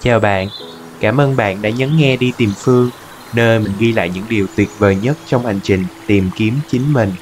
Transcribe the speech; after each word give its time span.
Chào 0.00 0.20
bạn, 0.20 0.48
cảm 1.00 1.20
ơn 1.20 1.36
bạn 1.36 1.62
đã 1.62 1.70
nhấn 1.70 1.96
nghe 1.96 2.16
Đi 2.16 2.32
Tìm 2.36 2.50
Phương, 2.56 2.90
nơi 3.32 3.58
mình 3.58 3.72
ghi 3.78 3.92
lại 3.92 4.10
những 4.14 4.24
điều 4.28 4.46
tuyệt 4.56 4.68
vời 4.78 4.96
nhất 4.96 5.16
trong 5.26 5.46
hành 5.46 5.60
trình 5.62 5.84
tìm 6.06 6.30
kiếm 6.36 6.54
chính 6.68 6.92
mình. 6.92 7.12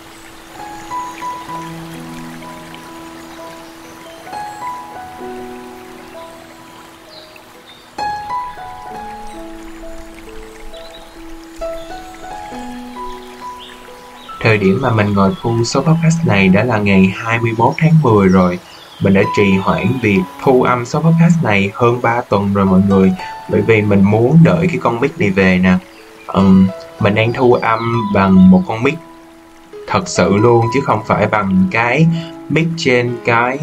Thời 14.40 14.58
điểm 14.58 14.78
mà 14.82 14.90
mình 14.90 15.12
ngồi 15.12 15.34
thu 15.42 15.64
số 15.64 15.80
podcast 15.80 16.26
này 16.26 16.48
đã 16.48 16.64
là 16.64 16.78
ngày 16.78 17.12
21 17.16 17.74
tháng 17.78 18.02
10 18.02 18.28
rồi. 18.28 18.58
Mình 19.04 19.14
đã 19.14 19.22
trì 19.36 19.56
hoãn 19.56 19.86
việc 20.02 20.20
thu 20.42 20.62
âm 20.62 20.86
số 20.86 21.00
podcast 21.00 21.34
này 21.42 21.70
hơn 21.74 21.98
3 22.02 22.20
tuần 22.20 22.54
rồi 22.54 22.64
mọi 22.64 22.80
người. 22.88 23.12
Bởi 23.50 23.62
vì 23.62 23.82
mình 23.82 24.02
muốn 24.02 24.38
đợi 24.44 24.66
cái 24.66 24.78
con 24.82 25.00
mic 25.00 25.20
này 25.20 25.30
về 25.30 25.60
nè. 25.62 25.74
Um, 26.26 26.66
Mình 27.00 27.14
đang 27.14 27.32
thu 27.32 27.52
âm 27.52 28.02
bằng 28.14 28.50
một 28.50 28.62
con 28.68 28.82
mic. 28.82 28.94
Thật 29.86 30.08
sự 30.08 30.36
luôn 30.36 30.66
chứ 30.74 30.80
không 30.80 31.00
phải 31.06 31.26
bằng 31.26 31.66
cái 31.70 32.06
mic 32.48 32.66
trên 32.76 33.16
cái 33.24 33.58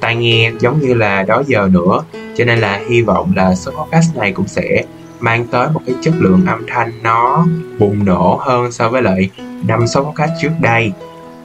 tai 0.00 0.16
nghe 0.16 0.52
giống 0.60 0.80
như 0.80 0.94
là 0.94 1.22
đó 1.22 1.42
giờ 1.46 1.68
nữa. 1.72 2.02
Cho 2.36 2.44
nên 2.44 2.58
là 2.58 2.80
hy 2.90 3.02
vọng 3.02 3.32
là 3.36 3.54
số 3.54 3.72
podcast 3.72 4.16
này 4.16 4.32
cũng 4.32 4.48
sẽ 4.48 4.84
mang 5.20 5.46
tới 5.46 5.68
một 5.74 5.80
cái 5.86 5.94
chất 6.02 6.14
lượng 6.18 6.46
âm 6.46 6.66
thanh 6.68 6.92
nó 7.02 7.46
bùng 7.78 8.04
nổ 8.04 8.40
hơn 8.42 8.72
so 8.72 8.88
với 8.88 9.02
lại 9.02 9.30
năm 9.66 9.86
số 9.86 10.04
podcast 10.04 10.32
trước 10.42 10.52
đây. 10.60 10.92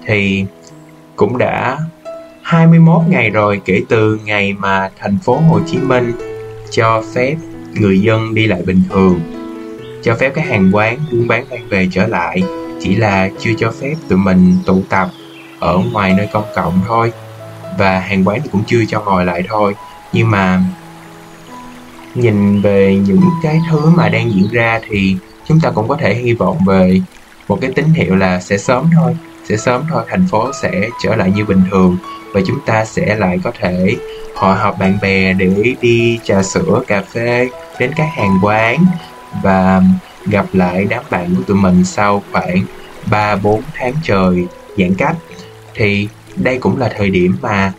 Thì 0.05 0.45
cũng 1.15 1.37
đã 1.37 1.77
21 2.45 3.01
ngày 3.07 3.29
rồi 3.29 3.61
kể 3.65 3.81
từ 3.89 4.19
ngày 4.25 4.53
mà 4.53 4.89
thành 4.99 5.17
phố 5.23 5.35
Hồ 5.37 5.59
Chí 5.67 5.77
Minh 5.77 6.11
cho 6.71 7.03
phép 7.15 7.35
người 7.73 7.99
dân 7.99 8.33
đi 8.33 8.47
lại 8.47 8.61
bình 8.65 8.81
thường, 8.89 9.19
cho 10.03 10.15
phép 10.15 10.31
các 10.35 10.47
hàng 10.47 10.71
quán 10.73 10.97
buôn 11.11 11.27
bán 11.27 11.45
mang 11.49 11.67
về 11.69 11.87
trở 11.91 12.07
lại, 12.07 12.43
chỉ 12.81 12.95
là 12.95 13.29
chưa 13.39 13.51
cho 13.57 13.71
phép 13.81 13.95
tụi 14.09 14.19
mình 14.19 14.57
tụ 14.65 14.81
tập 14.89 15.09
ở 15.59 15.77
ngoài 15.91 16.13
nơi 16.17 16.27
công 16.33 16.45
cộng 16.55 16.79
thôi, 16.87 17.11
và 17.77 17.99
hàng 17.99 18.27
quán 18.27 18.39
thì 18.43 18.49
cũng 18.51 18.63
chưa 18.67 18.85
cho 18.87 19.01
ngồi 19.01 19.25
lại 19.25 19.43
thôi. 19.49 19.73
Nhưng 20.13 20.31
mà 20.31 20.61
nhìn 22.15 22.61
về 22.61 23.01
những 23.07 23.21
cái 23.43 23.59
thứ 23.71 23.89
mà 23.89 24.09
đang 24.09 24.31
diễn 24.31 24.47
ra 24.51 24.79
thì 24.89 25.15
chúng 25.47 25.59
ta 25.59 25.71
cũng 25.71 25.87
có 25.87 25.97
thể 25.97 26.13
hy 26.13 26.33
vọng 26.33 26.57
về 26.67 27.01
một 27.47 27.57
cái 27.61 27.71
tín 27.75 27.85
hiệu 27.85 28.15
là 28.15 28.39
sẽ 28.39 28.57
sớm 28.57 28.89
thôi 28.95 29.15
sẽ 29.49 29.57
sớm 29.57 29.83
thôi, 29.89 30.03
thành 30.07 30.27
phố 30.27 30.51
sẽ 30.61 30.89
trở 31.03 31.15
lại 31.15 31.31
như 31.35 31.45
bình 31.45 31.61
thường 31.71 31.97
và 32.33 32.41
chúng 32.47 32.59
ta 32.65 32.85
sẽ 32.85 33.15
lại 33.15 33.39
có 33.43 33.51
thể 33.59 33.95
hội 34.35 34.55
họp 34.55 34.79
bạn 34.79 34.97
bè 35.01 35.33
để 35.33 35.75
đi 35.81 36.19
trà 36.23 36.43
sữa, 36.43 36.81
cà 36.87 37.01
phê, 37.01 37.49
đến 37.79 37.91
các 37.95 38.07
hàng 38.15 38.39
quán 38.41 38.85
và 39.43 39.81
gặp 40.25 40.45
lại 40.53 40.85
đám 40.89 41.03
bạn 41.09 41.35
của 41.35 41.43
tụi 41.43 41.57
mình 41.57 41.85
sau 41.85 42.23
khoảng 42.31 42.65
3 43.09 43.35
4 43.35 43.61
tháng 43.73 43.93
trời 44.03 44.47
giãn 44.77 44.95
cách. 44.95 45.15
Thì 45.73 46.07
đây 46.35 46.57
cũng 46.57 46.77
là 46.77 46.91
thời 46.97 47.09
điểm 47.09 47.37
mà 47.41 47.73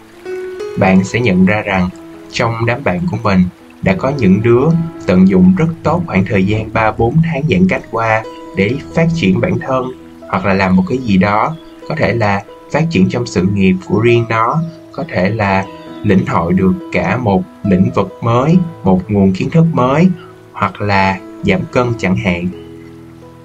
bạn 0.79 1.05
sẽ 1.05 1.21
nhận 1.21 1.47
ra 1.47 1.63
rằng 1.63 1.89
trong 2.33 2.67
đám 2.67 2.85
bạn 2.85 3.01
của 3.11 3.17
mình 3.23 3.45
đã 3.83 3.95
có 3.99 4.13
những 4.19 4.43
đứa 4.43 4.69
tận 5.07 5.29
dụng 5.29 5.55
rất 5.59 5.69
tốt 5.83 6.03
khoảng 6.07 6.25
thời 6.25 6.45
gian 6.45 6.73
3 6.73 6.93
4 6.93 7.17
tháng 7.25 7.43
giãn 7.51 7.69
cách 7.69 7.83
qua 7.91 8.23
để 8.57 8.75
phát 8.95 9.07
triển 9.15 9.41
bản 9.41 9.59
thân 9.59 10.06
hoặc 10.29 10.47
là 10.47 10.55
làm 10.55 10.77
một 10.77 10.85
cái 10.89 10.99
gì 10.99 11.17
đó, 11.17 11.57
có 11.89 11.95
thể 11.99 12.13
là 12.13 12.43
phát 12.73 12.87
triển 12.91 13.09
trong 13.09 13.27
sự 13.27 13.43
nghiệp 13.43 13.75
của 13.87 14.01
riêng 14.01 14.25
nó, 14.29 14.59
có 14.93 15.05
thể 15.09 15.31
là 15.31 15.65
lĩnh 16.03 16.27
hội 16.27 16.53
được 16.53 16.73
cả 16.93 17.17
một 17.17 17.43
lĩnh 17.65 17.91
vực 17.95 18.19
mới, 18.21 18.59
một 18.85 19.01
nguồn 19.09 19.33
kiến 19.33 19.51
thức 19.51 19.65
mới, 19.73 20.09
hoặc 20.53 20.81
là 20.81 21.19
giảm 21.45 21.61
cân 21.73 21.93
chẳng 21.99 22.17
hạn. 22.17 22.49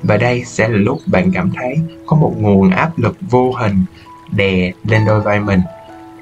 Và 0.04 0.18
đây 0.18 0.44
sẽ 0.46 0.68
là 0.68 0.78
lúc 0.78 1.00
bạn 1.06 1.32
cảm 1.32 1.52
thấy 1.52 1.80
có 2.06 2.18
một 2.18 2.34
nguồn 2.38 2.70
áp 2.70 3.00
lực 3.00 3.18
vô 3.22 3.52
hình 3.52 3.86
đè 4.31 4.72
lên 4.84 5.06
đôi 5.06 5.22
vai 5.22 5.40
mình. 5.40 5.62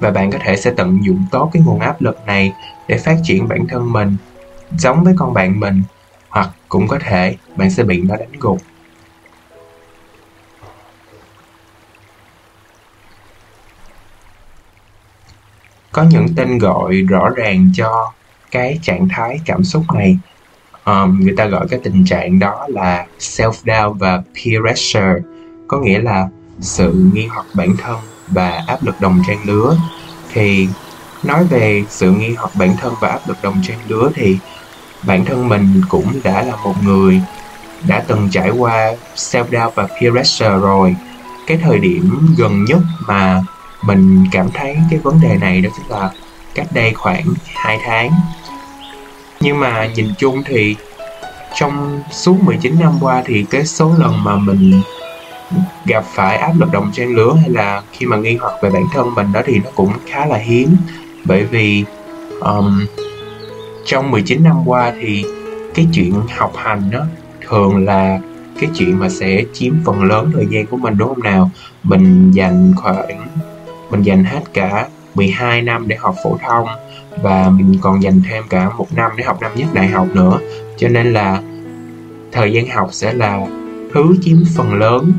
Và 0.00 0.10
bạn 0.10 0.30
có 0.30 0.38
thể 0.44 0.56
sẽ 0.56 0.70
tận 0.76 0.98
dụng 1.04 1.24
tốt 1.30 1.50
cái 1.52 1.62
nguồn 1.66 1.80
áp 1.80 2.02
lực 2.02 2.18
này 2.26 2.52
để 2.88 2.98
phát 2.98 3.16
triển 3.22 3.48
bản 3.48 3.66
thân 3.66 3.92
mình 3.92 4.16
giống 4.78 5.04
với 5.04 5.14
con 5.16 5.34
bạn 5.34 5.60
mình, 5.60 5.82
hoặc 6.28 6.50
cũng 6.68 6.88
có 6.88 6.98
thể 7.00 7.36
bạn 7.56 7.70
sẽ 7.70 7.82
bị 7.82 8.00
nó 8.00 8.16
đánh 8.16 8.32
gục. 8.40 8.58
Có 15.92 16.02
những 16.02 16.26
tên 16.36 16.58
gọi 16.58 17.02
rõ 17.08 17.28
ràng 17.28 17.70
cho 17.74 18.12
cái 18.50 18.78
trạng 18.82 19.08
thái 19.08 19.40
cảm 19.44 19.64
xúc 19.64 19.82
này. 19.94 20.18
Um, 20.84 21.20
người 21.20 21.34
ta 21.36 21.46
gọi 21.46 21.68
cái 21.68 21.80
tình 21.82 22.04
trạng 22.04 22.38
đó 22.38 22.66
là 22.68 23.06
self 23.18 23.52
doubt 23.52 23.98
và 23.98 24.22
peer 24.34 24.62
pressure 24.62 25.14
có 25.68 25.78
nghĩa 25.78 25.98
là 25.98 26.28
sự 26.60 27.10
nghi 27.14 27.26
hoặc 27.26 27.46
bản 27.54 27.76
thân 27.76 27.96
và 28.28 28.64
áp 28.66 28.84
lực 28.84 29.00
đồng 29.00 29.22
trang 29.26 29.38
lứa. 29.44 29.76
Thì 30.32 30.68
nói 31.22 31.44
về 31.44 31.84
sự 31.88 32.10
nghi 32.10 32.34
hoặc 32.34 32.50
bản 32.54 32.76
thân 32.80 32.94
và 33.00 33.08
áp 33.08 33.20
lực 33.28 33.36
đồng 33.42 33.62
trang 33.62 33.78
lứa 33.88 34.10
thì 34.14 34.38
bản 35.02 35.24
thân 35.24 35.48
mình 35.48 35.82
cũng 35.88 36.20
đã 36.24 36.42
là 36.42 36.56
một 36.56 36.74
người 36.84 37.20
đã 37.86 38.04
từng 38.06 38.28
trải 38.30 38.50
qua 38.50 38.92
self 39.16 39.44
doubt 39.44 39.74
và 39.74 39.86
peer 39.86 40.12
pressure 40.12 40.58
rồi. 40.58 40.96
Cái 41.46 41.58
thời 41.62 41.78
điểm 41.78 42.34
gần 42.36 42.64
nhất 42.64 42.78
mà 43.06 43.42
mình 43.82 44.24
cảm 44.32 44.50
thấy 44.54 44.76
cái 44.90 44.98
vấn 44.98 45.20
đề 45.20 45.36
này 45.40 45.60
đó 45.60 45.70
chính 45.76 45.88
là 45.88 46.10
cách 46.54 46.66
đây 46.74 46.94
khoảng 46.94 47.24
2 47.54 47.78
tháng. 47.84 48.10
Nhưng 49.40 49.60
mà 49.60 49.86
nhìn 49.86 50.08
chung 50.18 50.42
thì 50.46 50.76
trong 51.54 52.02
suốt 52.10 52.36
19 52.42 52.80
năm 52.80 52.92
qua 53.00 53.22
thì 53.26 53.44
cái 53.50 53.66
số 53.66 53.94
lần 53.98 54.24
mà 54.24 54.36
mình 54.36 54.82
gặp 55.84 56.04
phải 56.14 56.36
áp 56.36 56.52
lực 56.58 56.72
đồng 56.72 56.92
trang 56.92 57.14
lứa 57.14 57.34
hay 57.40 57.50
là 57.50 57.82
khi 57.92 58.06
mà 58.06 58.16
nghi 58.16 58.36
hoặc 58.36 58.52
về 58.62 58.70
bản 58.70 58.84
thân 58.92 59.14
mình 59.14 59.32
đó 59.32 59.40
thì 59.46 59.58
nó 59.64 59.70
cũng 59.74 59.92
khá 60.06 60.26
là 60.26 60.36
hiếm. 60.36 60.76
Bởi 61.24 61.44
vì 61.44 61.84
um, 62.40 62.86
trong 63.84 64.10
19 64.10 64.44
năm 64.44 64.62
qua 64.66 64.92
thì 65.00 65.24
cái 65.74 65.86
chuyện 65.92 66.14
học 66.36 66.52
hành 66.56 66.90
đó 66.90 67.04
thường 67.48 67.84
là 67.84 68.18
cái 68.60 68.70
chuyện 68.74 68.98
mà 68.98 69.08
sẽ 69.08 69.44
chiếm 69.52 69.74
phần 69.84 70.02
lớn 70.02 70.30
thời 70.34 70.46
gian 70.50 70.66
của 70.66 70.76
mình 70.76 70.98
đúng 70.98 71.08
không 71.08 71.22
nào? 71.22 71.50
Mình 71.82 72.30
dành 72.30 72.72
khoảng 72.76 73.26
mình 73.90 74.02
dành 74.02 74.24
hết 74.24 74.40
cả 74.52 74.88
12 75.14 75.62
năm 75.62 75.88
để 75.88 75.96
học 75.96 76.14
phổ 76.24 76.38
thông 76.48 76.66
và 77.22 77.50
mình 77.50 77.78
còn 77.80 78.02
dành 78.02 78.22
thêm 78.30 78.44
cả 78.48 78.70
một 78.78 78.86
năm 78.92 79.10
để 79.16 79.24
học 79.24 79.40
năm 79.40 79.50
nhất 79.54 79.68
đại 79.72 79.88
học 79.88 80.06
nữa. 80.14 80.38
Cho 80.76 80.88
nên 80.88 81.12
là 81.12 81.42
thời 82.32 82.52
gian 82.52 82.68
học 82.68 82.88
sẽ 82.92 83.12
là 83.12 83.46
thứ 83.94 84.16
chiếm 84.22 84.36
phần 84.56 84.74
lớn 84.74 85.12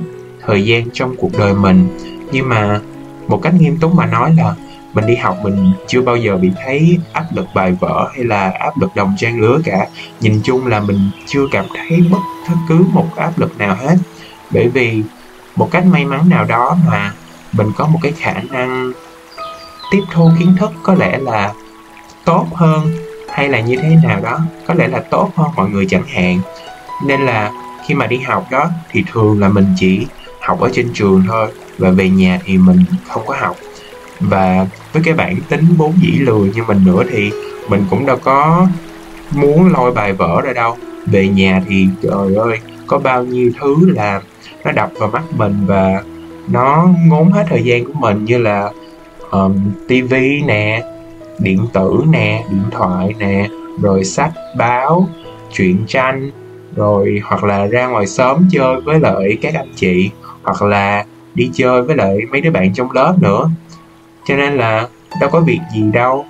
thời 0.45 0.65
gian 0.65 0.89
trong 0.93 1.15
cuộc 1.15 1.31
đời 1.37 1.53
mình. 1.53 1.87
Nhưng 2.31 2.49
mà 2.49 2.79
một 3.27 3.39
cách 3.41 3.53
nghiêm 3.59 3.77
túc 3.77 3.93
mà 3.93 4.05
nói 4.05 4.33
là 4.37 4.55
mình 4.93 5.05
đi 5.05 5.15
học 5.15 5.37
mình 5.43 5.71
chưa 5.87 6.01
bao 6.01 6.15
giờ 6.15 6.37
bị 6.37 6.51
thấy 6.63 6.97
áp 7.13 7.25
lực 7.35 7.45
bài 7.55 7.77
vở 7.79 8.09
hay 8.13 8.23
là 8.23 8.51
áp 8.59 8.77
lực 8.81 8.95
đồng 8.95 9.13
trang 9.17 9.39
lứa 9.39 9.59
cả. 9.65 9.87
Nhìn 10.19 10.39
chung 10.43 10.67
là 10.67 10.79
mình 10.79 11.09
chưa 11.27 11.45
cảm 11.51 11.65
thấy 11.75 12.03
bất 12.11 12.17
cứ 12.69 12.85
một 12.93 13.07
áp 13.15 13.39
lực 13.39 13.57
nào 13.57 13.75
hết. 13.75 13.95
Bởi 14.51 14.67
vì 14.67 15.03
một 15.55 15.71
cách 15.71 15.85
may 15.85 16.05
mắn 16.05 16.29
nào 16.29 16.45
đó 16.45 16.77
mà 16.87 17.13
mình 17.51 17.71
có 17.77 17.85
một 17.85 17.99
cái 18.01 18.11
khả 18.11 18.33
năng 18.51 18.91
tiếp 19.91 20.01
thu 20.11 20.31
kiến 20.39 20.55
thức, 20.59 20.71
có 20.83 20.93
lẽ 20.93 21.17
là 21.17 21.53
tốt 22.25 22.45
hơn 22.53 22.91
hay 23.29 23.49
là 23.49 23.59
như 23.59 23.75
thế 23.81 23.95
nào 24.03 24.19
đó, 24.23 24.39
có 24.67 24.73
lẽ 24.73 24.87
là 24.87 24.99
tốt 24.99 25.31
hơn 25.35 25.49
mọi 25.55 25.69
người 25.69 25.85
chẳng 25.89 26.07
hạn. 26.07 26.39
Nên 27.05 27.21
là 27.21 27.51
khi 27.85 27.95
mà 27.95 28.07
đi 28.07 28.17
học 28.17 28.47
đó, 28.51 28.69
thì 28.91 29.03
thường 29.11 29.39
là 29.39 29.49
mình 29.49 29.65
chỉ 29.75 30.07
học 30.41 30.59
ở 30.59 30.69
trên 30.73 30.89
trường 30.93 31.23
thôi 31.27 31.47
và 31.77 31.89
về 31.89 32.09
nhà 32.09 32.39
thì 32.45 32.57
mình 32.57 32.83
không 33.07 33.23
có 33.25 33.35
học. 33.39 33.55
Và 34.19 34.67
với 34.93 35.03
cái 35.03 35.13
bản 35.13 35.35
tính 35.49 35.65
vốn 35.77 35.93
dĩ 36.01 36.11
lười 36.11 36.51
như 36.55 36.63
mình 36.63 36.85
nữa 36.85 37.03
thì 37.11 37.31
mình 37.69 37.85
cũng 37.89 38.05
đâu 38.05 38.17
có 38.23 38.67
muốn 39.31 39.73
lôi 39.73 39.91
bài 39.91 40.13
vở 40.13 40.41
ra 40.41 40.53
đâu. 40.53 40.77
Về 41.05 41.27
nhà 41.27 41.61
thì 41.69 41.87
trời 42.03 42.35
ơi, 42.35 42.59
có 42.87 42.97
bao 42.97 43.23
nhiêu 43.23 43.51
thứ 43.59 43.75
là 43.89 44.21
nó 44.63 44.71
đập 44.71 44.91
vào 44.99 45.09
mắt 45.09 45.23
mình 45.35 45.65
và 45.65 46.03
nó 46.51 46.87
ngốn 47.05 47.31
hết 47.31 47.45
thời 47.49 47.63
gian 47.63 47.85
của 47.85 47.93
mình 47.93 48.25
như 48.25 48.37
là 48.37 48.69
um, 49.31 49.71
tivi 49.87 50.41
nè 50.41 50.83
điện 51.39 51.67
tử 51.73 52.03
nè 52.09 52.43
điện 52.49 52.63
thoại 52.71 53.13
nè 53.19 53.47
rồi 53.81 54.03
sách 54.03 54.31
báo 54.57 55.07
truyện 55.51 55.83
tranh 55.87 56.31
rồi 56.75 57.21
hoặc 57.23 57.43
là 57.43 57.65
ra 57.65 57.87
ngoài 57.87 58.07
sớm 58.07 58.47
chơi 58.51 58.81
với 58.81 58.99
lại 58.99 59.37
các 59.41 59.53
anh 59.53 59.71
chị 59.75 60.09
hoặc 60.43 60.61
là 60.61 61.05
đi 61.35 61.51
chơi 61.53 61.81
với 61.81 61.95
lại 61.95 62.17
mấy 62.31 62.41
đứa 62.41 62.51
bạn 62.51 62.73
trong 62.73 62.91
lớp 62.91 63.15
nữa. 63.21 63.49
Cho 64.25 64.35
nên 64.35 64.57
là 64.57 64.87
đâu 65.21 65.29
có 65.29 65.39
việc 65.39 65.59
gì 65.73 65.83
đâu 65.93 66.25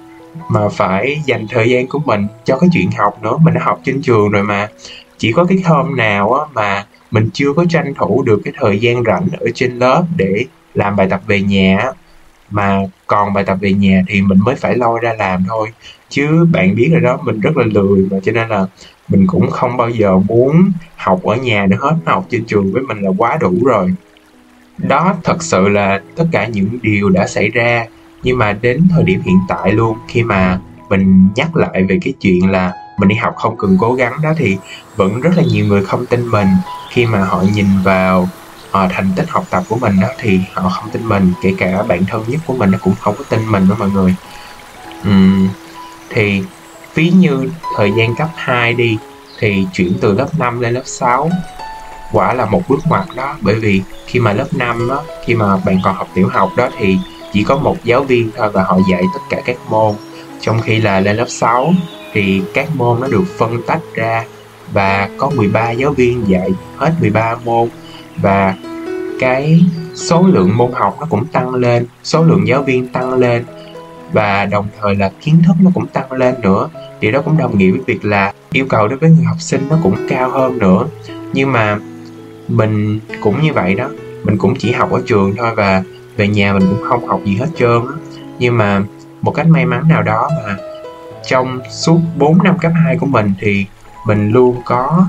mà 0.49 0.69
phải 0.69 1.21
dành 1.25 1.45
thời 1.49 1.69
gian 1.69 1.87
của 1.87 1.99
mình 2.05 2.27
cho 2.45 2.57
cái 2.57 2.69
chuyện 2.73 2.91
học 2.97 3.23
nữa. 3.23 3.37
Mình 3.41 3.53
đã 3.53 3.61
học 3.63 3.79
trên 3.83 4.01
trường 4.01 4.31
rồi 4.31 4.43
mà. 4.43 4.67
Chỉ 5.17 5.31
có 5.31 5.45
cái 5.45 5.57
hôm 5.65 5.95
nào 5.95 6.33
á 6.33 6.45
mà 6.53 6.85
mình 7.11 7.29
chưa 7.33 7.53
có 7.53 7.65
tranh 7.69 7.93
thủ 7.93 8.23
được 8.23 8.41
cái 8.43 8.53
thời 8.59 8.79
gian 8.79 9.03
rảnh 9.03 9.27
ở 9.39 9.47
trên 9.55 9.79
lớp 9.79 10.03
để 10.15 10.45
làm 10.73 10.95
bài 10.95 11.07
tập 11.09 11.21
về 11.27 11.41
nhà 11.41 11.91
mà 12.49 12.79
còn 13.07 13.33
bài 13.33 13.43
tập 13.43 13.57
về 13.61 13.73
nhà 13.73 14.01
thì 14.07 14.21
mình 14.21 14.39
mới 14.45 14.55
phải 14.55 14.77
lôi 14.77 14.99
ra 15.01 15.13
làm 15.13 15.43
thôi. 15.47 15.69
Chứ 16.09 16.47
bạn 16.51 16.75
biết 16.75 16.89
rồi 16.91 17.01
đó, 17.01 17.19
mình 17.23 17.39
rất 17.39 17.57
là 17.57 17.65
lười 17.65 18.07
mà 18.11 18.17
cho 18.23 18.31
nên 18.31 18.49
là 18.49 18.65
mình 19.07 19.27
cũng 19.27 19.49
không 19.49 19.77
bao 19.77 19.89
giờ 19.89 20.17
muốn 20.17 20.71
học 20.95 21.23
ở 21.23 21.35
nhà 21.35 21.65
nữa 21.65 21.77
hết. 21.79 21.95
Học 22.05 22.25
trên 22.29 22.45
trường 22.45 22.71
với 22.73 22.81
mình 22.81 23.01
là 23.01 23.09
quá 23.17 23.37
đủ 23.41 23.53
rồi. 23.65 23.93
Đó, 24.77 25.15
thật 25.23 25.43
sự 25.43 25.69
là 25.69 26.01
tất 26.15 26.25
cả 26.31 26.47
những 26.47 26.79
điều 26.81 27.09
đã 27.09 27.27
xảy 27.27 27.49
ra. 27.49 27.85
Nhưng 28.23 28.37
mà 28.37 28.53
đến 28.61 28.87
thời 28.91 29.03
điểm 29.03 29.21
hiện 29.25 29.37
tại 29.47 29.71
luôn, 29.71 29.97
khi 30.07 30.23
mà 30.23 30.59
mình 30.89 31.27
nhắc 31.35 31.55
lại 31.55 31.83
về 31.83 31.99
cái 32.01 32.13
chuyện 32.21 32.51
là 32.51 32.73
mình 32.99 33.09
đi 33.09 33.15
học 33.15 33.35
không 33.37 33.57
cần 33.57 33.77
cố 33.79 33.93
gắng 33.93 34.13
đó, 34.23 34.33
thì 34.37 34.57
vẫn 34.95 35.21
rất 35.21 35.31
là 35.37 35.43
nhiều 35.43 35.65
người 35.65 35.85
không 35.85 36.05
tin 36.05 36.27
mình 36.27 36.47
khi 36.91 37.05
mà 37.05 37.23
họ 37.23 37.43
nhìn 37.53 37.67
vào 37.83 38.29
uh, 38.67 38.91
thành 38.91 39.11
tích 39.15 39.29
học 39.29 39.45
tập 39.49 39.63
của 39.69 39.75
mình 39.75 39.99
đó 39.99 40.07
thì 40.19 40.39
họ 40.53 40.69
không 40.69 40.89
tin 40.89 41.09
mình 41.09 41.33
kể 41.41 41.53
cả 41.57 41.83
bạn 41.83 42.05
thân 42.05 42.23
nhất 42.27 42.41
của 42.45 42.53
mình 42.53 42.71
nó 42.71 42.77
cũng 42.81 42.95
không 42.99 43.15
có 43.17 43.23
tin 43.29 43.51
mình 43.51 43.67
đó 43.69 43.75
mọi 43.79 43.89
người. 43.89 44.15
Uhm, 45.09 45.49
thì 46.09 46.43
ví 46.95 47.09
như 47.09 47.49
thời 47.77 47.91
gian 47.97 48.15
cấp 48.15 48.29
2 48.35 48.73
đi 48.73 48.97
thì 49.39 49.67
chuyển 49.73 49.93
từ 50.01 50.13
lớp 50.13 50.27
5 50.39 50.59
lên 50.59 50.73
lớp 50.73 50.81
6 50.85 51.29
quả 52.11 52.33
là 52.33 52.45
một 52.45 52.61
bước 52.69 52.79
ngoặt 52.85 53.05
đó. 53.15 53.35
Bởi 53.41 53.55
vì 53.55 53.81
khi 54.07 54.19
mà 54.19 54.33
lớp 54.33 54.47
5 54.51 54.87
đó, 54.87 55.03
khi 55.25 55.35
mà 55.35 55.57
bạn 55.57 55.79
còn 55.83 55.95
học 55.95 56.07
tiểu 56.13 56.27
học 56.27 56.51
đó 56.57 56.69
thì 56.79 56.97
chỉ 57.33 57.43
có 57.43 57.57
một 57.57 57.77
giáo 57.83 58.03
viên 58.03 58.31
thôi 58.37 58.49
và 58.53 58.63
họ 58.63 58.79
dạy 58.91 59.03
tất 59.13 59.19
cả 59.29 59.41
các 59.45 59.57
môn. 59.69 59.95
Trong 60.41 60.61
khi 60.61 60.81
là 60.81 60.99
lên 60.99 61.17
lớp 61.17 61.29
6 61.29 61.73
thì 62.13 62.41
các 62.53 62.75
môn 62.75 62.99
nó 62.99 63.07
được 63.07 63.23
phân 63.37 63.61
tách 63.67 63.81
ra 63.95 64.25
và 64.73 65.09
có 65.17 65.29
13 65.29 65.71
giáo 65.71 65.91
viên 65.91 66.27
dạy 66.27 66.49
hết 66.77 66.91
13 66.99 67.35
môn. 67.45 67.69
Và 68.17 68.55
cái 69.19 69.65
số 69.95 70.27
lượng 70.27 70.57
môn 70.57 70.71
học 70.73 70.97
nó 70.99 71.07
cũng 71.09 71.25
tăng 71.25 71.55
lên, 71.55 71.85
số 72.03 72.23
lượng 72.23 72.47
giáo 72.47 72.63
viên 72.63 72.87
tăng 72.87 73.13
lên. 73.13 73.45
Và 74.13 74.45
đồng 74.45 74.67
thời 74.81 74.95
là 74.95 75.11
kiến 75.21 75.41
thức 75.47 75.55
nó 75.61 75.71
cũng 75.73 75.87
tăng 75.87 76.11
lên 76.11 76.35
nữa. 76.41 76.69
Thì 77.01 77.11
đó 77.11 77.21
cũng 77.21 77.37
đồng 77.37 77.57
nghĩa 77.57 77.71
với 77.71 77.81
việc 77.87 78.05
là 78.05 78.33
yêu 78.51 78.65
cầu 78.69 78.87
đối 78.87 78.97
với 78.97 79.09
người 79.09 79.23
học 79.23 79.41
sinh 79.41 79.67
nó 79.69 79.77
cũng 79.83 80.07
cao 80.09 80.29
hơn 80.29 80.57
nữa. 80.57 80.85
Nhưng 81.33 81.51
mà 81.51 81.77
mình 82.47 82.99
cũng 83.21 83.41
như 83.41 83.53
vậy 83.53 83.75
đó. 83.75 83.89
Mình 84.23 84.37
cũng 84.37 84.55
chỉ 84.55 84.71
học 84.71 84.91
ở 84.91 85.01
trường 85.05 85.35
thôi 85.37 85.55
và 85.55 85.83
về 86.17 86.27
nhà 86.27 86.53
mình 86.53 86.63
cũng 86.69 86.83
không 86.89 87.07
học 87.07 87.21
gì 87.25 87.35
hết 87.35 87.47
trơn 87.57 87.81
nhưng 88.39 88.57
mà 88.57 88.83
một 89.21 89.31
cách 89.31 89.47
may 89.47 89.65
mắn 89.65 89.87
nào 89.87 90.03
đó 90.03 90.29
mà 90.45 90.55
trong 91.27 91.59
suốt 91.69 91.99
4 92.17 92.43
năm 92.43 92.57
cấp 92.57 92.71
2 92.85 92.97
của 92.97 93.05
mình 93.05 93.33
thì 93.39 93.65
mình 94.05 94.29
luôn 94.29 94.61
có 94.65 95.05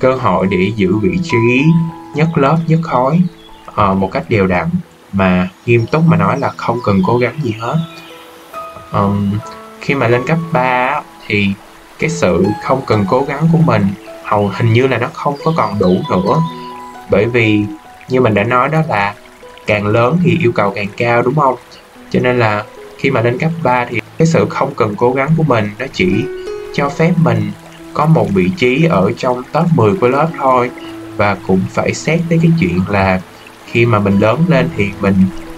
cơ 0.00 0.14
hội 0.14 0.46
để 0.50 0.72
giữ 0.76 0.96
vị 0.96 1.18
trí 1.22 1.64
nhất 2.14 2.28
lớp 2.34 2.58
nhất 2.66 2.80
khối 2.82 3.20
uh, 3.70 3.96
một 3.96 4.12
cách 4.12 4.24
đều 4.28 4.46
đặn 4.46 4.68
mà 5.12 5.48
nghiêm 5.66 5.86
túc 5.86 6.02
mà 6.06 6.16
nói 6.16 6.38
là 6.38 6.50
không 6.56 6.78
cần 6.84 7.02
cố 7.06 7.18
gắng 7.18 7.34
gì 7.42 7.54
hết. 7.60 7.76
Um, 8.92 9.38
khi 9.80 9.94
mà 9.94 10.08
lên 10.08 10.26
cấp 10.26 10.38
3 10.52 11.02
thì 11.26 11.48
cái 11.98 12.10
sự 12.10 12.44
không 12.62 12.80
cần 12.86 13.04
cố 13.08 13.24
gắng 13.28 13.48
của 13.52 13.58
mình 13.58 13.86
hầu 14.24 14.48
hình 14.48 14.72
như 14.72 14.86
là 14.86 14.98
nó 14.98 15.08
không 15.12 15.34
có 15.44 15.52
còn 15.56 15.78
đủ 15.78 15.96
nữa. 16.10 16.40
Bởi 17.10 17.26
vì 17.26 17.64
như 18.08 18.20
mình 18.20 18.34
đã 18.34 18.44
nói 18.44 18.68
đó 18.68 18.78
là 18.88 19.14
càng 19.66 19.86
lớn 19.86 20.18
thì 20.24 20.38
yêu 20.42 20.52
cầu 20.52 20.72
càng 20.74 20.88
cao 20.96 21.22
đúng 21.22 21.34
không? 21.34 21.54
Cho 22.10 22.20
nên 22.20 22.38
là 22.38 22.64
khi 22.98 23.10
mà 23.10 23.20
lên 23.20 23.38
cấp 23.38 23.50
3 23.62 23.84
thì 23.84 24.00
cái 24.18 24.26
sự 24.26 24.46
không 24.50 24.74
cần 24.76 24.94
cố 24.96 25.12
gắng 25.12 25.30
của 25.36 25.42
mình 25.42 25.70
nó 25.78 25.86
chỉ 25.92 26.24
cho 26.74 26.88
phép 26.88 27.12
mình 27.16 27.50
có 27.94 28.06
một 28.06 28.26
vị 28.34 28.50
trí 28.56 28.84
ở 28.84 29.12
trong 29.16 29.42
top 29.52 29.66
10 29.74 29.96
của 29.96 30.08
lớp 30.08 30.28
thôi. 30.38 30.70
Và 31.16 31.36
cũng 31.46 31.60
phải 31.70 31.94
xét 31.94 32.20
tới 32.28 32.38
cái 32.42 32.50
chuyện 32.60 32.78
là 32.88 33.20
khi 33.66 33.86
mà 33.86 33.98
mình 33.98 34.18
lớn 34.18 34.44
lên 34.48 34.68
thì 34.76 34.90
mình 35.00 35.14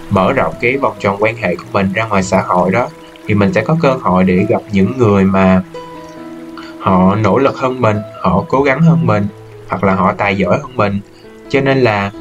mở 0.09 0.33
rộng 0.33 0.53
cái 0.61 0.77
vòng 0.77 0.95
tròn 0.99 1.17
quan 1.19 1.35
hệ 1.37 1.55
của 1.55 1.65
mình 1.71 1.93
ra 1.93 2.07
ngoài 2.07 2.23
xã 2.23 2.43
hội 2.47 2.71
đó, 2.71 2.87
thì 3.27 3.33
mình 3.33 3.53
sẽ 3.53 3.61
có 3.61 3.77
cơ 3.81 3.93
hội 4.01 4.23
để 4.23 4.45
gặp 4.49 4.61
những 4.71 4.97
người 4.97 5.23
mà 5.23 5.63
họ 6.79 7.15
nỗ 7.15 7.37
lực 7.37 7.57
hơn 7.57 7.81
mình, 7.81 7.97
họ 8.21 8.45
cố 8.47 8.63
gắng 8.63 8.81
hơn 8.81 9.05
mình, 9.05 9.27
hoặc 9.67 9.83
là 9.83 9.95
họ 9.95 10.13
tài 10.13 10.37
giỏi 10.37 10.59
hơn 10.59 10.75
mình. 10.75 10.99
Cho 11.49 11.61
nên 11.61 11.77
là 11.77 12.11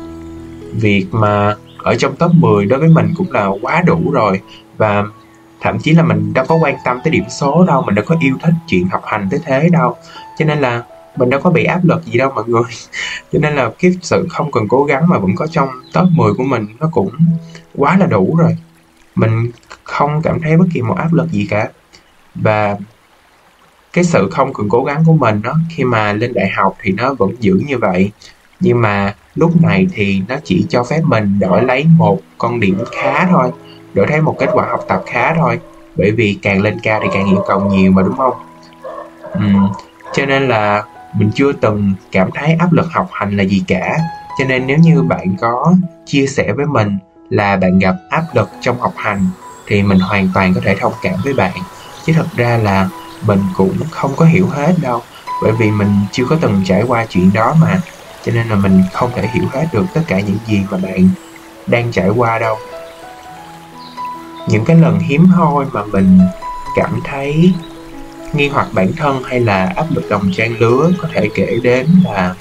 việc 0.73 1.07
mà 1.13 1.55
ở 1.79 1.95
trong 1.95 2.17
top 2.17 2.31
10 2.35 2.67
đối 2.67 2.79
với 2.79 2.89
mình 2.89 3.15
cũng 3.17 3.33
là 3.33 3.49
quá 3.63 3.83
đủ 3.87 4.11
rồi. 4.13 4.41
Và 4.79 5.05
thậm 5.63 5.79
chí 5.79 5.93
là 5.93 6.03
mình 6.03 6.33
đâu 6.35 6.45
có 6.49 6.55
quan 6.55 6.77
tâm 6.85 6.99
tới 7.05 7.11
điểm 7.11 7.25
số 7.29 7.65
đâu, 7.65 7.83
mình 7.87 7.95
đâu 7.95 8.05
có 8.09 8.17
yêu 8.21 8.37
thích 8.43 8.55
chuyện 8.67 8.89
học 8.89 9.03
hành 9.05 9.29
tới 9.31 9.41
thế 9.45 9.69
đâu. 9.69 9.97
Cho 10.39 10.45
nên 10.45 10.59
là 10.59 10.83
mình 11.17 11.31
đâu 11.31 11.41
có 11.41 11.51
bị 11.51 11.65
áp 11.65 11.81
lực 11.85 12.05
gì 12.05 12.19
đâu 12.19 12.33
mọi 12.35 12.45
người. 12.47 12.63
Cho 13.33 13.39
nên 13.39 13.55
là 13.55 13.71
cái 13.79 13.99
sự 14.03 14.27
không 14.31 14.53
cần 14.53 14.69
cố 14.69 14.85
gắng 14.85 15.09
mà 15.09 15.19
vẫn 15.19 15.35
có 15.37 15.47
trong 15.47 15.69
top 15.93 16.05
10 16.11 16.35
của 16.35 16.45
mình 16.45 16.67
nó 16.81 16.89
cũng 16.93 17.11
quá 17.75 17.97
là 17.97 18.07
đủ 18.07 18.37
rồi. 18.37 18.57
Mình 19.15 19.51
không 19.85 20.23
cảm 20.23 20.41
thấy 20.41 20.57
bất 20.57 20.67
kỳ 20.75 20.83
một 20.83 20.95
áp 20.99 21.13
lực 21.13 21.31
gì 21.31 21.47
cả. 21.51 21.69
Và 22.35 22.77
cái 23.93 24.05
sự 24.05 24.29
không 24.33 24.55
cần 24.55 24.69
cố 24.69 24.85
gắng 24.85 25.05
của 25.07 25.13
mình 25.13 25.43
đó 25.43 25.55
khi 25.71 25.85
mà 25.85 26.13
lên 26.13 26.33
đại 26.35 26.49
học 26.49 26.77
thì 26.83 26.93
nó 26.93 27.15
vẫn 27.15 27.35
giữ 27.41 27.63
như 27.67 27.79
vậy. 27.79 28.11
Nhưng 28.61 28.81
mà 28.81 29.15
lúc 29.35 29.63
này 29.63 29.87
thì 29.93 30.23
nó 30.29 30.37
chỉ 30.45 30.67
cho 30.69 30.85
phép 30.85 31.01
mình 31.05 31.39
đổi 31.39 31.65
lấy 31.65 31.85
một 31.85 32.21
con 32.39 32.61
điểm 32.61 32.79
khá 32.93 33.27
thôi 33.31 33.51
đổi 33.95 34.07
thấy 34.07 34.21
một 34.21 34.37
kết 34.39 34.51
quả 34.53 34.67
học 34.71 34.85
tập 34.89 35.03
khá 35.07 35.35
thôi. 35.35 35.61
Bởi 35.97 36.11
vì 36.11 36.39
càng 36.43 36.63
lên 36.63 36.81
cao 36.83 37.01
thì 37.03 37.09
càng 37.15 37.27
yêu 37.27 37.45
cầu 37.49 37.61
nhiều 37.61 37.93
mà 37.93 38.03
đúng 38.03 38.17
không? 38.17 38.35
Uhm, 39.39 39.69
cho 40.13 40.27
nên 40.27 40.49
là 40.49 40.83
mình 41.15 41.31
chưa 41.35 41.53
từng 41.53 41.93
cảm 42.13 42.31
thấy 42.35 42.57
áp 42.59 42.73
lực 42.73 42.87
học 42.93 43.09
hành 43.13 43.37
là 43.37 43.43
gì 43.43 43.65
cả. 43.69 43.99
Cho 44.39 44.45
nên 44.45 44.67
nếu 44.67 44.79
như 44.79 45.03
bạn 45.03 45.37
có 45.41 45.75
chia 46.07 46.27
sẻ 46.27 46.53
với 46.53 46.67
mình 46.67 46.99
là 47.31 47.57
bạn 47.57 47.79
gặp 47.79 47.95
áp 48.11 48.23
lực 48.33 48.51
trong 48.61 48.81
học 48.81 48.93
hành 48.97 49.27
thì 49.67 49.83
mình 49.83 49.99
hoàn 50.01 50.29
toàn 50.35 50.55
có 50.55 50.61
thể 50.65 50.77
thông 50.81 50.93
cảm 51.03 51.15
với 51.25 51.35
bạn. 51.35 51.53
Chứ 52.05 52.13
thật 52.17 52.27
ra 52.37 52.57
là 52.57 52.89
mình 53.27 53.41
cũng 53.57 53.77
không 53.91 54.13
có 54.17 54.25
hiểu 54.25 54.47
hết 54.47 54.75
đâu 54.83 55.03
bởi 55.43 55.53
vì 55.53 55.71
mình 55.71 55.91
chưa 56.13 56.25
có 56.25 56.37
từng 56.41 56.63
trải 56.65 56.83
qua 56.83 57.07
chuyện 57.09 57.31
đó 57.35 57.55
mà. 57.61 57.81
Cho 58.25 58.33
nên 58.33 58.49
là 58.49 58.57
mình 58.57 58.83
không 58.93 59.11
thể 59.15 59.29
hiểu 59.33 59.45
hết 59.53 59.67
được 59.73 59.85
tất 59.95 60.01
cả 60.07 60.21
những 60.21 60.39
gì 60.47 60.63
mà 60.71 60.79
bạn 60.79 61.09
đang 61.67 61.93
trải 61.93 62.09
qua 62.09 62.39
đâu 62.39 62.57
những 64.49 64.65
cái 64.65 64.77
lần 64.77 64.99
hiếm 64.99 65.25
hoi 65.25 65.65
mà 65.73 65.85
mình 65.85 66.19
cảm 66.77 67.01
thấy 67.05 67.53
nghi 68.33 68.49
hoặc 68.49 68.69
bản 68.73 68.93
thân 68.97 69.23
hay 69.23 69.41
là 69.41 69.73
áp 69.77 69.87
lực 69.95 70.11
đồng 70.11 70.33
trang 70.33 70.55
lứa 70.59 70.91
có 71.03 71.09
thể 71.13 71.29
kể 71.35 71.59
đến 71.63 71.87
là 72.05 72.35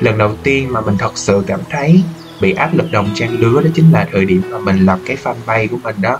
lần 0.00 0.18
đầu 0.18 0.30
tiên 0.42 0.72
mà 0.72 0.80
mình 0.80 0.96
thật 0.98 1.12
sự 1.14 1.44
cảm 1.46 1.60
thấy 1.70 2.02
bị 2.40 2.52
áp 2.52 2.70
lực 2.74 2.92
đồng 2.92 3.08
trang 3.14 3.30
lứa 3.30 3.60
đó 3.62 3.70
chính 3.74 3.92
là 3.92 4.08
thời 4.12 4.24
điểm 4.24 4.42
mà 4.50 4.58
mình 4.58 4.86
lập 4.86 4.98
cái 5.06 5.16
fanpage 5.22 5.68
của 5.68 5.76
mình 5.82 5.96
đó. 6.00 6.18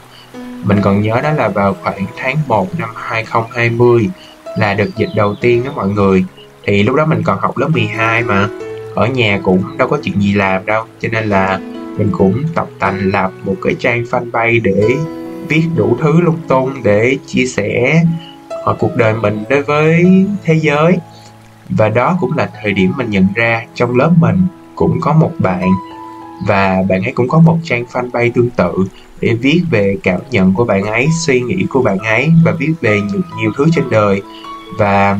Mình 0.65 0.79
còn 0.83 1.03
nhớ 1.03 1.21
đó 1.23 1.33
là 1.33 1.49
vào 1.49 1.77
khoảng 1.83 2.07
tháng 2.17 2.37
1 2.47 2.79
năm 2.79 2.91
2020 2.95 4.11
là 4.59 4.75
đợt 4.75 4.89
dịch 4.97 5.09
đầu 5.17 5.35
tiên 5.41 5.65
đó 5.65 5.73
mọi 5.77 5.89
người. 5.89 6.25
Thì 6.65 6.83
lúc 6.83 6.97
đó 6.97 7.07
mình 7.07 7.23
còn 7.23 7.39
học 7.39 7.59
lớp 7.59 7.69
12 7.69 8.23
mà, 8.23 8.49
ở 8.95 9.07
nhà 9.07 9.41
cũng 9.43 9.79
đâu 9.79 9.89
có 9.89 9.99
chuyện 10.03 10.21
gì 10.21 10.35
làm 10.35 10.67
đâu, 10.67 10.85
cho 11.01 11.09
nên 11.13 11.29
là 11.29 11.61
mình 12.01 12.11
cũng 12.13 12.43
tập 12.55 12.69
tành 12.79 13.11
lập 13.13 13.33
một 13.45 13.57
cái 13.63 13.75
trang 13.79 14.05
fanpage 14.11 14.63
để 14.63 14.97
viết 15.49 15.63
đủ 15.77 15.97
thứ 16.01 16.21
lung 16.21 16.39
tung 16.49 16.73
để 16.83 17.19
chia 17.27 17.47
sẻ 17.47 18.03
ờ, 18.65 18.77
cuộc 18.79 18.97
đời 18.97 19.15
mình 19.15 19.45
đối 19.49 19.63
với 19.63 20.07
thế 20.45 20.55
giới. 20.55 20.99
Và 21.69 21.89
đó 21.89 22.17
cũng 22.21 22.37
là 22.37 22.51
thời 22.63 22.73
điểm 22.73 22.93
mình 22.97 23.11
nhận 23.11 23.27
ra 23.35 23.67
trong 23.75 23.97
lớp 23.97 24.13
mình 24.19 24.47
cũng 24.75 25.01
có 25.01 25.13
một 25.13 25.33
bạn 25.39 25.69
và 26.47 26.83
bạn 26.89 27.03
ấy 27.03 27.13
cũng 27.13 27.29
có 27.29 27.41
một 27.41 27.59
trang 27.65 27.85
fanpage 27.93 28.31
tương 28.35 28.51
tự 28.51 28.73
để 29.21 29.35
viết 29.35 29.63
về 29.71 29.97
cảm 30.03 30.21
nhận 30.31 30.55
của 30.55 30.65
bạn 30.65 30.85
ấy 30.85 31.07
suy 31.27 31.41
nghĩ 31.41 31.67
của 31.71 31.83
bạn 31.83 31.99
ấy 31.99 32.33
và 32.45 32.53
viết 32.53 32.73
về 32.81 33.01
nhiều, 33.01 33.21
nhiều 33.41 33.53
thứ 33.57 33.67
trên 33.75 33.85
đời. 33.91 34.23
Và 34.79 35.19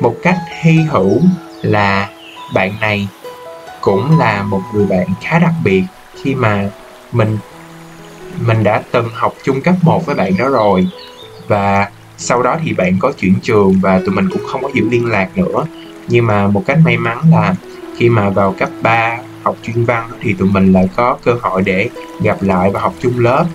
một 0.00 0.14
cách 0.22 0.38
hy 0.60 0.72
hữu 0.72 1.20
là 1.62 2.08
bạn 2.54 2.72
này 2.80 3.08
cũng 3.82 4.18
là 4.18 4.42
một 4.42 4.62
người 4.74 4.86
bạn 4.86 5.06
khá 5.20 5.38
đặc 5.38 5.52
biệt 5.64 5.82
khi 6.22 6.34
mà 6.34 6.70
mình 7.12 7.38
mình 8.40 8.64
đã 8.64 8.82
từng 8.90 9.08
học 9.14 9.34
chung 9.44 9.60
cấp 9.60 9.74
1 9.82 10.06
với 10.06 10.14
bạn 10.14 10.36
đó 10.38 10.48
rồi. 10.48 10.88
Và 11.48 11.88
sau 12.16 12.42
đó 12.42 12.56
thì 12.64 12.72
bạn 12.72 12.96
có 12.98 13.12
chuyển 13.12 13.34
trường 13.42 13.74
và 13.80 13.98
tụi 13.98 14.14
mình 14.14 14.28
cũng 14.30 14.42
không 14.46 14.62
có 14.62 14.70
giữ 14.74 14.88
liên 14.90 15.06
lạc 15.06 15.28
nữa. 15.36 15.66
Nhưng 16.08 16.26
mà 16.26 16.46
một 16.46 16.62
cách 16.66 16.78
may 16.84 16.96
mắn 16.96 17.18
là 17.30 17.54
khi 17.96 18.08
mà 18.08 18.30
vào 18.30 18.54
cấp 18.58 18.68
3 18.82 19.18
học 19.42 19.56
chuyên 19.62 19.84
văn 19.84 20.10
thì 20.20 20.34
tụi 20.34 20.48
mình 20.48 20.72
lại 20.72 20.88
có 20.96 21.16
cơ 21.24 21.36
hội 21.42 21.62
để 21.62 21.88
gặp 22.22 22.42
lại 22.42 22.70
và 22.70 22.80
học 22.80 22.94
chung 23.00 23.18
lớp. 23.18 23.46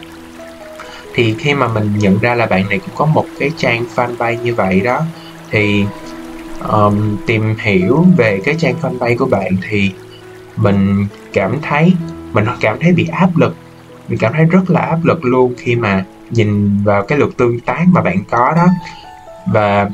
Thì 1.13 1.35
khi 1.39 1.53
mà 1.53 1.67
mình 1.67 1.97
nhận 1.97 2.19
ra 2.19 2.35
là 2.35 2.45
bạn 2.45 2.69
này 2.69 2.79
cũng 2.79 2.95
có 2.95 3.05
một 3.05 3.25
cái 3.39 3.51
trang 3.57 3.85
fanpage 3.95 4.41
như 4.41 4.55
vậy 4.55 4.81
đó 4.81 4.99
thì 5.51 5.85
um, 6.69 7.17
tìm 7.25 7.55
hiểu 7.59 8.05
về 8.17 8.41
cái 8.45 8.55
trang 8.59 8.75
fanpage 8.81 9.17
của 9.17 9.25
bạn 9.25 9.51
thì 9.69 9.91
mình 10.57 11.07
cảm 11.33 11.57
thấy, 11.61 11.93
mình 12.33 12.45
cảm 12.59 12.77
thấy 12.79 12.93
bị 12.93 13.07
áp 13.07 13.37
lực. 13.37 13.55
Mình 14.07 14.17
cảm 14.17 14.33
thấy 14.33 14.45
rất 14.45 14.69
là 14.69 14.81
áp 14.81 14.99
lực 15.03 15.25
luôn 15.25 15.53
khi 15.57 15.75
mà 15.75 16.05
nhìn 16.29 16.83
vào 16.83 17.03
cái 17.03 17.17
lượt 17.17 17.37
tương 17.37 17.59
tác 17.59 17.85
mà 17.91 18.01
bạn 18.01 18.23
có 18.29 18.53
đó. 18.55 18.67
Và 19.47 19.89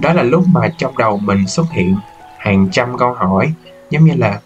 đó 0.00 0.12
là 0.12 0.22
lúc 0.22 0.44
mà 0.52 0.68
trong 0.78 0.98
đầu 0.98 1.18
mình 1.18 1.46
xuất 1.46 1.66
hiện 1.72 1.96
hàng 2.38 2.68
trăm 2.72 2.98
câu 2.98 3.12
hỏi, 3.12 3.52
giống 3.90 4.04
như 4.04 4.14
là, 4.16 4.40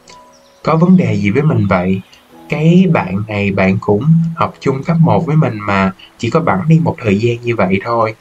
có 0.62 0.76
vấn 0.76 0.96
đề 0.96 1.16
gì 1.16 1.30
với 1.30 1.42
mình 1.42 1.66
vậy? 1.66 2.00
Cái 2.48 2.86
bạn 2.92 3.22
này 3.28 3.50
bạn 3.50 3.78
cũng 3.80 4.04
học 4.36 4.54
chung 4.60 4.82
cấp 4.82 4.96
1 5.00 5.26
với 5.26 5.36
mình 5.36 5.58
mà 5.60 5.92
chỉ 6.18 6.30
có 6.30 6.40
bẵng 6.40 6.62
đi 6.68 6.80
một 6.84 6.96
thời 7.02 7.18
gian 7.18 7.40
như 7.42 7.56
vậy 7.56 7.80
thôi. 7.84 8.14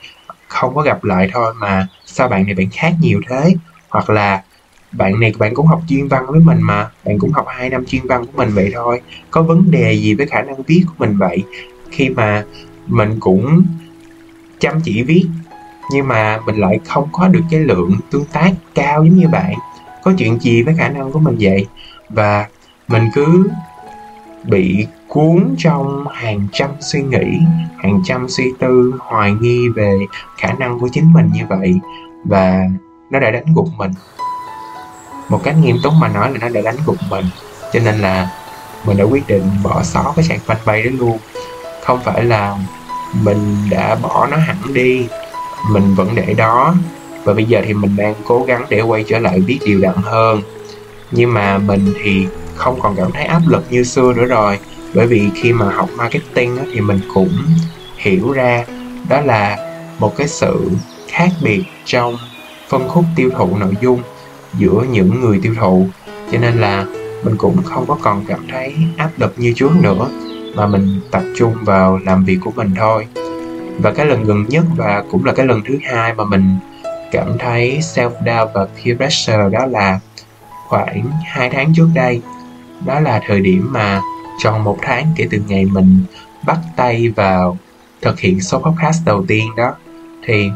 Không 0.48 0.75
có 0.75 0.82
gặp 0.82 1.03
lại 1.03 1.29
thôi 1.34 1.53
mà 1.58 1.88
sao 2.06 2.27
bạn 2.27 2.46
này 2.46 2.53
bạn 2.53 2.70
khác 2.72 2.94
nhiều 3.01 3.22
thế? 3.29 3.56
Hoặc 3.89 4.10
là 4.10 4.44
bạn 4.91 5.20
này 5.20 5.34
bạn 5.39 5.53
cũng 5.53 5.67
học 5.67 5.82
chuyên 5.88 6.08
văn 6.08 6.25
với 6.27 6.39
mình 6.39 6.62
mà. 6.62 6.89
Bạn 7.06 7.20
cũng 7.20 7.32
học 7.32 7.46
2 7.50 7.70
năm 7.70 7.86
chuyên 7.86 8.08
văn 8.08 8.25
của 8.25 8.32
mình 8.36 8.50
vậy 8.53 8.72
thôi. 8.74 9.01
Có 9.32 9.41
vấn 9.41 9.72
đề 9.72 9.94
gì 9.94 10.13
với 10.13 10.27
khả 10.27 10.41
năng 10.41 10.63
viết 10.63 10.84
của 10.88 10.94
mình 10.98 11.17
vậy? 11.17 11.44
Khi 11.91 12.10
mà 12.10 12.44
mình 12.88 13.20
cũng 13.20 13.63
chăm 14.60 14.82
chỉ 14.84 15.03
viết, 15.03 15.25
nhưng 15.91 16.08
mà 16.08 16.39
mình 16.46 16.56
lại 16.56 16.79
không 16.86 17.10
có 17.12 17.27
được 17.27 17.44
cái 17.51 17.60
lượng 17.60 17.91
tương 18.12 18.25
tác 18.25 18.51
cao 18.75 19.06
giống 19.06 19.17
như 19.17 19.27
bạn. 19.27 19.53
Có 20.03 20.13
chuyện 20.17 20.39
gì 20.39 20.63
với 20.63 20.75
khả 20.77 20.89
năng 20.89 21.12
của 21.12 21.20
mình 21.20 21.36
vậy? 21.39 21.65
Và 22.10 22.46
mình 22.88 23.03
cứ 23.13 23.50
bị 24.44 24.88
cuốn 25.08 25.56
trong 25.58 26.08
hàng 26.13 26.48
trăm 26.51 26.70
suy 26.79 27.01
nghĩ, 27.01 27.39
hàng 27.77 28.01
trăm 28.06 28.29
suy 28.29 28.46
tư, 28.60 28.94
hoài 29.00 29.32
nghi 29.32 29.70
về 29.70 30.00
khả 30.38 30.53
năng 30.53 30.79
của 30.79 30.89
chính 30.91 31.13
mình 31.13 31.29
như 31.34 31.41
vậy. 31.50 31.75
Và 32.25 32.63
nó 33.12 33.20
đã 33.20 33.32
đánh 33.32 33.46
gục 33.56 33.67
mình 33.77 33.91
một 35.29 35.41
cách 35.43 35.55
nghiêm 35.62 35.77
túc 35.84 35.93
mà 35.93 36.07
nói 36.07 36.31
là 36.31 36.38
nó 36.41 36.50
đã 36.50 36.62
đánh 36.62 36.77
gục 36.86 36.98
mình. 37.10 37.25
Cho 37.74 37.79
nên 37.79 38.00
là 38.00 38.29
mình 38.86 38.98
đã 38.98 39.03
quyết 39.03 39.27
định 39.27 39.50
bỏ 39.63 39.84
xó 39.84 40.13
cái 40.15 40.25
sàn 40.25 40.39
fanpage 40.48 40.84
đó 40.84 40.91
luôn. 41.00 41.17
Không 41.84 42.00
phải 42.03 42.24
là 42.24 42.57
mình 43.13 43.69
đã 43.69 43.96
bỏ 43.96 44.27
nó 44.31 44.38
hẳn 44.38 44.74
đi, 44.74 45.07
mình 45.72 45.96
vẫn 45.96 46.15
để 46.15 46.34
đó. 46.34 46.75
Và 47.24 47.34
bây 47.34 47.46
giờ 47.46 47.62
thì 47.65 47.74
mình 47.74 47.96
đang 47.96 48.13
cố 48.25 48.43
gắng 48.43 48.65
để 48.69 48.81
quay 48.81 49.05
trở 49.07 49.19
lại 49.19 49.39
viết 49.39 49.60
điều 49.65 49.79
đặn 49.79 49.96
hơn. 50.03 50.41
Nhưng 51.12 51.34
mà 51.34 51.57
mình 51.57 51.93
thì 52.03 52.27
không 52.55 52.79
còn 52.81 52.96
cảm 52.96 53.12
thấy 53.12 53.24
áp 53.24 53.41
lực 53.48 53.63
như 53.69 53.84
xưa 53.84 54.13
nữa 54.13 54.25
rồi. 54.25 54.60
Bởi 54.93 55.07
vì 55.07 55.29
khi 55.36 55.53
mà 55.53 55.72
học 55.72 55.89
marketing 55.98 56.57
thì 56.74 56.81
mình 56.81 57.00
cũng 57.13 57.29
hiểu 57.98 58.31
ra 58.31 58.65
đó 59.10 59.22
là 59.22 59.57
một 60.00 60.17
cái 60.17 60.27
sự 60.27 60.69
khác 61.07 61.29
biệt 61.41 61.63
trong 61.86 62.17
phân 62.69 62.88
khúc 62.88 63.05
tiêu 63.15 63.29
thụ 63.38 63.57
nội 63.57 63.74
dung 63.81 64.01
giữa 64.57 64.85
những 64.91 65.21
người 65.21 65.39
tiêu 65.43 65.55
thụ. 65.59 65.87
Cho 66.31 66.37
nên 66.39 66.61
là 66.61 66.85
mình 67.23 67.35
cũng 67.37 67.63
không 67.63 67.85
có 67.87 67.97
còn 68.01 68.25
cảm 68.27 68.39
thấy 68.51 68.75
áp 68.97 69.09
lực 69.17 69.33
như 69.37 69.53
trước 69.55 69.71
nữa, 69.81 70.09
mà 70.55 70.67
mình 70.67 70.99
tập 71.11 71.23
trung 71.37 71.55
vào 71.61 71.99
làm 72.05 72.25
việc 72.25 72.37
của 72.43 72.51
mình 72.55 72.71
thôi. 72.77 73.07
Và 73.79 73.91
cái 73.91 74.05
lần 74.05 74.23
gần 74.23 74.45
nhất 74.47 74.63
và 74.75 75.03
cũng 75.11 75.25
là 75.25 75.33
cái 75.33 75.45
lần 75.45 75.61
thứ 75.65 75.77
hai 75.83 76.13
mà 76.13 76.23
mình 76.25 76.55
cảm 77.11 77.37
thấy 77.39 77.79
self 77.81 78.09
doubt 78.09 78.53
và 78.53 78.65
peer 78.65 78.97
pressure 78.97 79.49
đó 79.49 79.65
là 79.65 79.99
khoảng 80.67 81.11
2 81.25 81.49
tháng 81.49 81.73
trước 81.75 81.87
đây. 81.95 82.21
Đó 82.85 82.99
là 82.99 83.21
thời 83.27 83.41
điểm 83.41 83.67
mà 83.71 84.01
tròn 84.39 84.63
một 84.63 84.77
tháng 84.81 85.13
kể 85.15 85.27
từ 85.31 85.41
ngày 85.47 85.65
mình 85.65 85.99
bắt 86.45 86.57
tay 86.75 87.09
vào 87.09 87.57
thực 88.01 88.19
hiện 88.19 88.41
số 88.41 88.59
podcast 88.59 89.05
đầu 89.05 89.25
tiên 89.27 89.47
đó. 89.57 89.73
Thì 90.25 90.49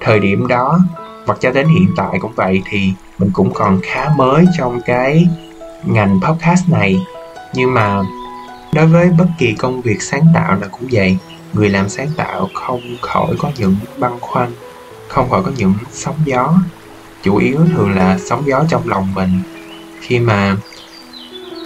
thời 0.00 0.20
điểm 0.20 0.46
đó 0.46 0.80
Mặc 1.26 1.36
cho 1.40 1.50
đến 1.50 1.68
hiện 1.68 1.88
tại 1.96 2.18
cũng 2.20 2.32
vậy 2.36 2.62
thì 2.70 2.92
mình 3.18 3.30
cũng 3.32 3.54
còn 3.54 3.80
khá 3.82 4.08
mới 4.16 4.44
trong 4.58 4.80
cái 4.86 5.28
ngành 5.84 6.20
podcast 6.20 6.68
này. 6.68 6.98
Nhưng 7.54 7.74
mà 7.74 8.02
đối 8.72 8.86
với 8.86 9.10
bất 9.18 9.26
kỳ 9.38 9.54
công 9.54 9.80
việc 9.80 10.02
sáng 10.02 10.26
tạo 10.34 10.56
nào 10.58 10.68
cũng 10.72 10.88
vậy, 10.92 11.16
người 11.52 11.68
làm 11.68 11.88
sáng 11.88 12.08
tạo 12.16 12.48
không 12.54 12.80
khỏi 13.00 13.34
có 13.38 13.50
những 13.56 13.76
băn 13.98 14.12
khoăn, 14.20 14.50
không 15.08 15.30
khỏi 15.30 15.42
có 15.42 15.50
những 15.56 15.74
sóng 15.92 16.16
gió. 16.24 16.54
Chủ 17.22 17.36
yếu 17.36 17.58
thường 17.76 17.94
là 17.94 18.18
sóng 18.18 18.42
gió 18.46 18.64
trong 18.68 18.88
lòng 18.88 19.14
mình. 19.14 19.40
Khi 20.00 20.18
mà 20.18 20.56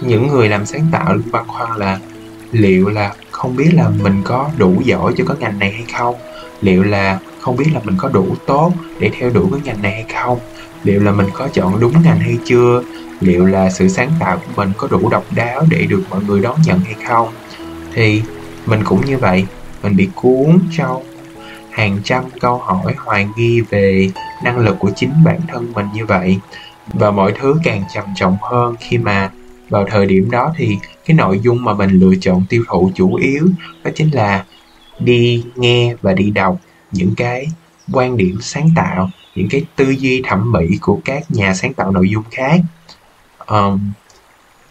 những 0.01 0.27
người 0.27 0.49
làm 0.49 0.65
sáng 0.65 0.87
tạo 0.91 1.13
luôn 1.13 1.31
băn 1.31 1.47
khoăn 1.47 1.77
là 1.77 1.99
liệu 2.51 2.89
là 2.89 3.13
không 3.31 3.55
biết 3.55 3.69
là 3.73 3.89
mình 4.03 4.21
có 4.25 4.49
đủ 4.57 4.81
giỏi 4.85 5.13
cho 5.17 5.23
cái 5.27 5.37
ngành 5.39 5.59
này 5.59 5.71
hay 5.71 5.85
không? 5.97 6.15
Liệu 6.61 6.83
là 6.83 7.19
không 7.39 7.57
biết 7.57 7.69
là 7.73 7.79
mình 7.83 7.95
có 7.97 8.09
đủ 8.09 8.35
tốt 8.47 8.73
để 8.99 9.11
theo 9.19 9.29
đuổi 9.29 9.47
cái 9.51 9.61
ngành 9.63 9.81
này 9.81 9.91
hay 9.91 10.05
không? 10.23 10.39
Liệu 10.83 11.03
là 11.03 11.11
mình 11.11 11.27
có 11.33 11.47
chọn 11.47 11.79
đúng 11.79 11.93
ngành 12.03 12.19
hay 12.19 12.37
chưa? 12.45 12.83
Liệu 13.19 13.45
là 13.45 13.69
sự 13.69 13.87
sáng 13.87 14.11
tạo 14.19 14.37
của 14.37 14.51
mình 14.55 14.71
có 14.77 14.87
đủ 14.87 15.09
độc 15.09 15.25
đáo 15.35 15.65
để 15.69 15.85
được 15.85 16.03
mọi 16.09 16.23
người 16.23 16.41
đón 16.41 16.57
nhận 16.65 16.79
hay 16.79 16.95
không? 17.07 17.29
Thì 17.93 18.21
mình 18.65 18.83
cũng 18.85 19.05
như 19.05 19.17
vậy, 19.17 19.45
mình 19.83 19.95
bị 19.95 20.09
cuốn 20.15 20.59
trong 20.77 21.03
hàng 21.71 21.97
trăm 22.03 22.23
câu 22.39 22.57
hỏi 22.57 22.93
hoài 22.97 23.27
nghi 23.37 23.61
về 23.61 24.11
năng 24.43 24.59
lực 24.59 24.75
của 24.79 24.91
chính 24.95 25.11
bản 25.23 25.39
thân 25.47 25.73
mình 25.73 25.85
như 25.93 26.05
vậy. 26.05 26.37
Và 26.93 27.11
mọi 27.11 27.33
thứ 27.39 27.55
càng 27.63 27.83
trầm 27.93 28.03
trọng 28.15 28.37
hơn 28.41 28.75
khi 28.79 28.97
mà 28.97 29.31
vào 29.69 29.85
thời 29.91 30.05
điểm 30.05 30.31
đó 30.31 30.53
thì 30.57 30.77
cái 31.05 31.17
nội 31.17 31.39
dung 31.39 31.63
mà 31.63 31.73
mình 31.73 31.89
lựa 31.89 32.13
chọn 32.21 32.43
tiêu 32.49 32.63
thụ 32.67 32.91
chủ 32.95 33.15
yếu 33.15 33.47
đó 33.83 33.91
chính 33.95 34.15
là 34.15 34.45
đi 34.99 35.43
nghe 35.55 35.95
và 36.01 36.13
đi 36.13 36.29
đọc 36.31 36.57
những 36.91 37.13
cái 37.17 37.47
quan 37.91 38.17
điểm 38.17 38.37
sáng 38.41 38.69
tạo 38.75 39.09
những 39.35 39.47
cái 39.49 39.65
tư 39.75 39.89
duy 39.89 40.21
thẩm 40.27 40.51
mỹ 40.51 40.67
của 40.81 40.99
các 41.05 41.23
nhà 41.29 41.53
sáng 41.53 41.73
tạo 41.73 41.91
nội 41.91 42.09
dung 42.09 42.23
khác. 42.31 42.59
Um, 43.47 43.91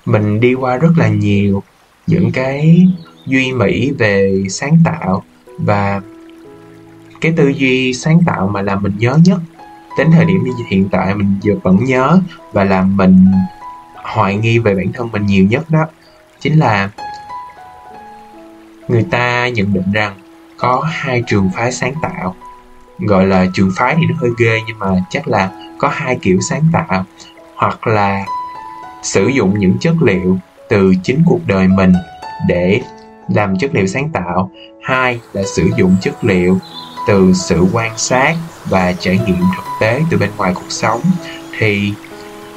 mình 0.04 0.40
đi 0.40 0.54
qua 0.54 0.76
rất 0.76 0.90
là 0.96 1.08
nhiều 1.08 1.62
những 2.06 2.32
cái 2.32 2.86
duy 3.26 3.52
mỹ 3.52 3.92
về 3.98 4.42
sáng 4.50 4.78
tạo 4.84 5.22
và 5.58 6.00
cái 7.20 7.32
tư 7.36 7.48
duy 7.48 7.94
sáng 7.94 8.20
tạo 8.26 8.48
mà 8.48 8.62
làm 8.62 8.82
mình 8.82 8.94
nhớ 8.98 9.18
nhất. 9.24 9.38
Đến 9.98 10.10
thời 10.12 10.24
điểm 10.24 10.44
hiện 10.70 10.88
tại 10.88 11.14
mình 11.14 11.58
vẫn 11.62 11.84
nhớ 11.84 12.20
và 12.52 12.64
làm 12.64 12.96
mình 12.96 13.26
hoài 13.94 14.36
nghi 14.36 14.58
về 14.58 14.74
bản 14.74 14.92
thân 14.92 15.08
mình 15.12 15.26
nhiều 15.26 15.44
nhất 15.44 15.70
đó 15.70 15.86
chính 16.40 16.58
là 16.58 16.90
người 18.88 19.06
ta 19.10 19.48
nhận 19.48 19.74
định 19.74 19.92
rằng 19.92 20.14
có 20.58 20.84
hai 20.86 21.22
trường 21.26 21.50
phái 21.54 21.72
sáng 21.72 21.94
tạo. 22.02 22.34
Gọi 22.98 23.26
là 23.26 23.46
trường 23.54 23.70
phái 23.76 23.94
thì 23.94 24.02
nó 24.08 24.14
hơi 24.20 24.30
ghê, 24.38 24.60
nhưng 24.66 24.78
mà 24.78 24.86
chắc 25.10 25.28
là 25.28 25.50
có 25.78 25.88
hai 25.88 26.18
kiểu 26.22 26.38
sáng 26.40 26.62
tạo. 26.72 27.04
Hoặc 27.54 27.86
là 27.86 28.24
sử 29.02 29.26
dụng 29.26 29.58
những 29.58 29.78
chất 29.80 29.94
liệu 30.02 30.38
từ 30.68 30.94
chính 31.02 31.22
cuộc 31.26 31.40
đời 31.46 31.68
mình 31.68 31.92
để 32.48 32.80
làm 33.28 33.58
chất 33.58 33.70
liệu 33.74 33.86
sáng 33.86 34.10
tạo. 34.12 34.50
Hai 34.82 35.20
là 35.32 35.42
sử 35.56 35.70
dụng 35.76 35.96
chất 36.00 36.24
liệu 36.24 36.58
từ 37.06 37.32
sự 37.34 37.66
quan 37.72 37.98
sát 37.98 38.34
và 38.64 38.92
trải 38.92 39.18
nghiệm 39.26 39.40
thực 39.56 39.64
tế 39.80 40.00
từ 40.10 40.18
bên 40.18 40.30
ngoài 40.36 40.52
cuộc 40.54 40.70
sống. 40.72 41.00
Thì 41.58 41.92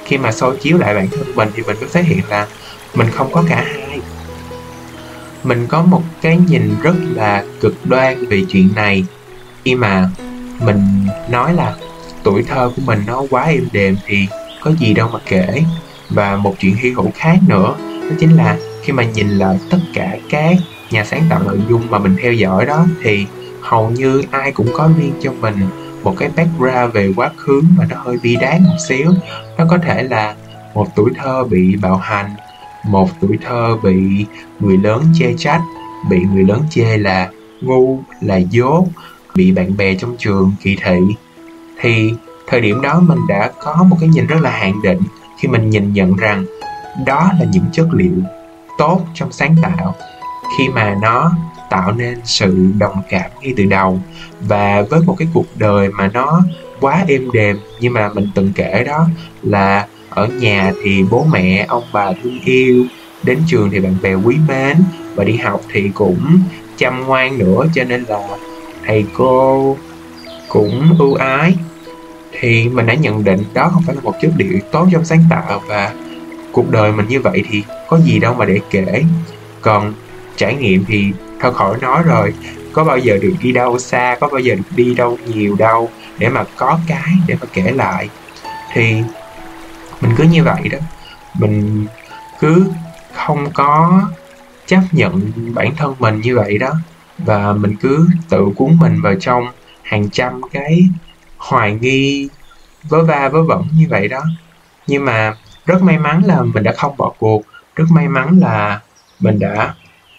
khi 0.05 0.17
mà 0.17 0.31
soi 0.31 0.57
chiếu 0.57 0.77
lại 0.77 0.95
bản 0.95 1.07
thân 1.11 1.35
mình 1.35 1.49
thì 1.55 1.63
mình 1.67 1.75
mới 1.79 1.89
phát 1.89 2.05
hiện 2.05 2.21
là 2.29 2.47
mình 2.95 3.07
không 3.11 3.31
có 3.33 3.43
cả 3.49 3.65
hai 3.67 3.80
mình 5.43 5.67
có 5.67 5.81
một 5.81 6.03
cái 6.21 6.37
nhìn 6.47 6.75
rất 6.83 6.95
là 7.13 7.43
cực 7.59 7.85
đoan 7.85 8.25
về 8.25 8.45
chuyện 8.49 8.69
này. 8.75 9.05
Khi 9.65 9.75
mà 9.75 10.09
mình 10.65 11.07
nói 11.29 11.53
là 11.53 11.75
tuổi 12.23 12.43
thơ 12.43 12.71
của 12.75 12.81
mình 12.85 13.03
nó 13.07 13.23
quá 13.29 13.43
êm 13.43 13.67
đềm 13.71 13.97
thì 14.05 14.27
có 14.61 14.71
gì 14.79 14.93
đâu 14.93 15.09
mà 15.13 15.19
kể. 15.25 15.63
Và 16.09 16.35
một 16.35 16.55
chuyện 16.59 16.75
hy 16.75 16.91
hữu 16.91 17.11
khác 17.15 17.37
nữa, 17.47 17.75
đó 18.09 18.15
chính 18.19 18.37
là 18.37 18.57
khi 18.83 18.93
mà 18.93 19.03
nhìn 19.03 19.29
lại 19.29 19.59
tất 19.69 19.79
cả 19.93 20.17
các 20.29 20.55
nhà 20.91 21.05
sáng 21.05 21.23
tạo 21.29 21.39
nội 21.43 21.59
dung 21.69 21.81
mà 21.89 21.99
mình 21.99 22.15
theo 22.21 22.33
dõi 22.33 22.65
đó, 22.65 22.85
thì 23.03 23.25
hầu 23.61 23.89
như 23.89 24.23
ai 24.31 24.51
cũng 24.51 24.67
có 24.73 24.89
riêng 24.97 25.13
cho 25.21 25.31
mình 25.41 25.55
một 26.03 26.15
cái 26.17 26.29
background 26.35 26.93
về 26.93 27.13
quá 27.15 27.31
khứ 27.37 27.61
mà 27.77 27.85
nó 27.89 27.95
hơi 27.99 28.17
bi 28.23 28.35
đát 28.35 28.61
một 28.61 28.77
xíu. 28.87 29.11
Nó 29.57 29.65
có 29.69 29.77
thể 29.77 30.03
là 30.03 30.35
một 30.73 30.87
tuổi 30.95 31.11
thơ 31.17 31.43
bị 31.43 31.75
bạo 31.75 31.97
hành 31.97 32.35
một 32.85 33.09
tuổi 33.21 33.37
thơ 33.45 33.77
bị 33.83 34.25
người 34.59 34.77
lớn 34.77 35.03
chê 35.19 35.33
trách, 35.37 35.61
bị 36.09 36.19
người 36.33 36.43
lớn 36.43 36.61
chê 36.69 36.97
là 36.97 37.29
ngu, 37.61 37.99
là 38.21 38.37
dốt 38.37 38.85
bị 39.35 39.51
bạn 39.51 39.77
bè 39.77 39.95
trong 39.95 40.15
trường 40.17 40.53
kỳ 40.61 40.77
thị. 40.83 40.99
Thì 41.81 42.13
thời 42.47 42.61
điểm 42.61 42.81
đó 42.81 42.99
mình 42.99 43.19
đã 43.27 43.51
có 43.59 43.85
một 43.89 43.97
cái 43.99 44.09
nhìn 44.09 44.27
rất 44.27 44.41
là 44.41 44.49
hạn 44.49 44.81
định 44.83 45.01
khi 45.39 45.47
mình 45.47 45.69
nhìn 45.69 45.93
nhận 45.93 46.15
rằng 46.15 46.45
đó 47.05 47.31
là 47.39 47.45
những 47.51 47.65
chất 47.71 47.87
liệu 47.93 48.13
tốt 48.77 49.01
trong 49.13 49.31
sáng 49.31 49.55
tạo, 49.61 49.95
khi 50.57 50.69
mà 50.69 50.95
nó 51.01 51.31
tạo 51.69 51.91
nên 51.91 52.19
sự 52.23 52.71
đồng 52.77 53.01
cảm 53.09 53.31
ngay 53.41 53.53
từ 53.57 53.65
đầu. 53.65 53.99
Và 54.41 54.81
với 54.89 55.01
một 55.05 55.15
cái 55.19 55.27
cuộc 55.33 55.45
đời 55.55 55.89
mà 55.89 56.09
nó 56.13 56.41
quá 56.79 57.05
êm 57.07 57.31
đềm 57.31 57.57
nhưng 57.79 57.93
mà 57.93 58.09
mình 58.13 58.27
từng 58.35 58.51
kể 58.55 58.83
đó 58.87 59.07
là 59.43 59.87
ở 60.11 60.27
nhà 60.27 60.71
thì 60.83 61.03
bố 61.09 61.25
mẹ, 61.31 61.65
ông 61.67 61.83
bà 61.93 62.11
thương 62.23 62.39
yêu. 62.45 62.85
Đến 63.23 63.39
trường 63.47 63.69
thì 63.69 63.79
bạn 63.79 63.95
bè 64.01 64.13
quý 64.13 64.35
mến. 64.47 64.77
Và 65.15 65.23
đi 65.23 65.37
học 65.37 65.61
thì 65.73 65.91
cũng 65.93 66.39
chăm 66.77 67.07
ngoan 67.07 67.37
nữa, 67.37 67.65
cho 67.75 67.83
nên 67.83 68.03
là 68.07 68.27
thầy 68.85 69.05
cô 69.13 69.77
cũng 70.47 70.95
ưu 70.99 71.13
ái. 71.13 71.55
Thì 72.39 72.69
mình 72.69 72.85
đã 72.85 72.93
nhận 72.93 73.23
định 73.23 73.43
đó 73.53 73.69
không 73.73 73.83
phải 73.85 73.95
là 73.95 74.01
một 74.01 74.13
chất 74.21 74.31
liệu 74.37 74.59
tốt 74.71 74.87
trong 74.91 75.05
sáng 75.05 75.23
tạo. 75.29 75.61
Và 75.67 75.93
cuộc 76.51 76.71
đời 76.71 76.91
mình 76.91 77.07
như 77.07 77.19
vậy 77.19 77.43
thì 77.49 77.63
có 77.87 77.99
gì 77.99 78.19
đâu 78.19 78.33
mà 78.33 78.45
để 78.45 78.59
kể. 78.69 79.03
Còn 79.61 79.93
trải 80.35 80.55
nghiệm 80.55 80.85
thì 80.87 81.11
thôi 81.39 81.53
khỏi 81.53 81.77
nói 81.81 82.03
rồi. 82.03 82.33
Có 82.73 82.83
bao 82.83 82.97
giờ 82.97 83.17
được 83.21 83.33
đi 83.41 83.51
đâu 83.51 83.79
xa, 83.79 84.17
có 84.19 84.27
bao 84.27 84.39
giờ 84.39 84.55
được 84.55 84.63
đi 84.75 84.93
đâu 84.95 85.17
nhiều 85.27 85.55
đâu 85.55 85.89
để 86.17 86.29
mà 86.29 86.43
có 86.55 86.79
cái 86.87 87.13
để 87.27 87.35
mà 87.41 87.47
kể 87.53 87.71
lại. 87.75 88.09
Thì 88.73 88.95
mình 90.01 90.11
cứ 90.17 90.23
như 90.23 90.43
vậy 90.43 90.69
đó. 90.71 90.77
Mình 91.33 91.85
cứ 92.39 92.71
không 93.13 93.51
có 93.53 94.01
chấp 94.65 94.81
nhận 94.91 95.31
bản 95.53 95.75
thân 95.75 95.95
mình 95.99 96.21
như 96.21 96.35
vậy 96.35 96.57
đó. 96.57 96.71
Và 97.17 97.53
mình 97.53 97.75
cứ 97.81 98.07
tự 98.29 98.45
cuốn 98.55 98.77
mình 98.79 99.01
vào 99.01 99.15
trong 99.19 99.43
hàng 99.81 100.09
trăm 100.09 100.41
cái 100.51 100.89
hoài 101.37 101.73
nghi, 101.73 102.29
vớ 102.83 103.03
va, 103.03 103.29
vớ 103.29 103.43
vẩn 103.43 103.67
như 103.73 103.87
vậy 103.89 104.07
đó. 104.07 104.23
Nhưng 104.87 105.05
mà 105.05 105.33
rất 105.65 105.81
may 105.81 105.97
mắn 105.97 106.23
là 106.25 106.41
mình 106.41 106.63
đã 106.63 106.73
không 106.77 106.97
bỏ 106.97 107.13
cuộc. 107.19 107.43
Rất 107.75 107.85
may 107.91 108.07
mắn 108.07 108.39
là 108.39 108.79
mình 109.19 109.39
đã 109.39 109.73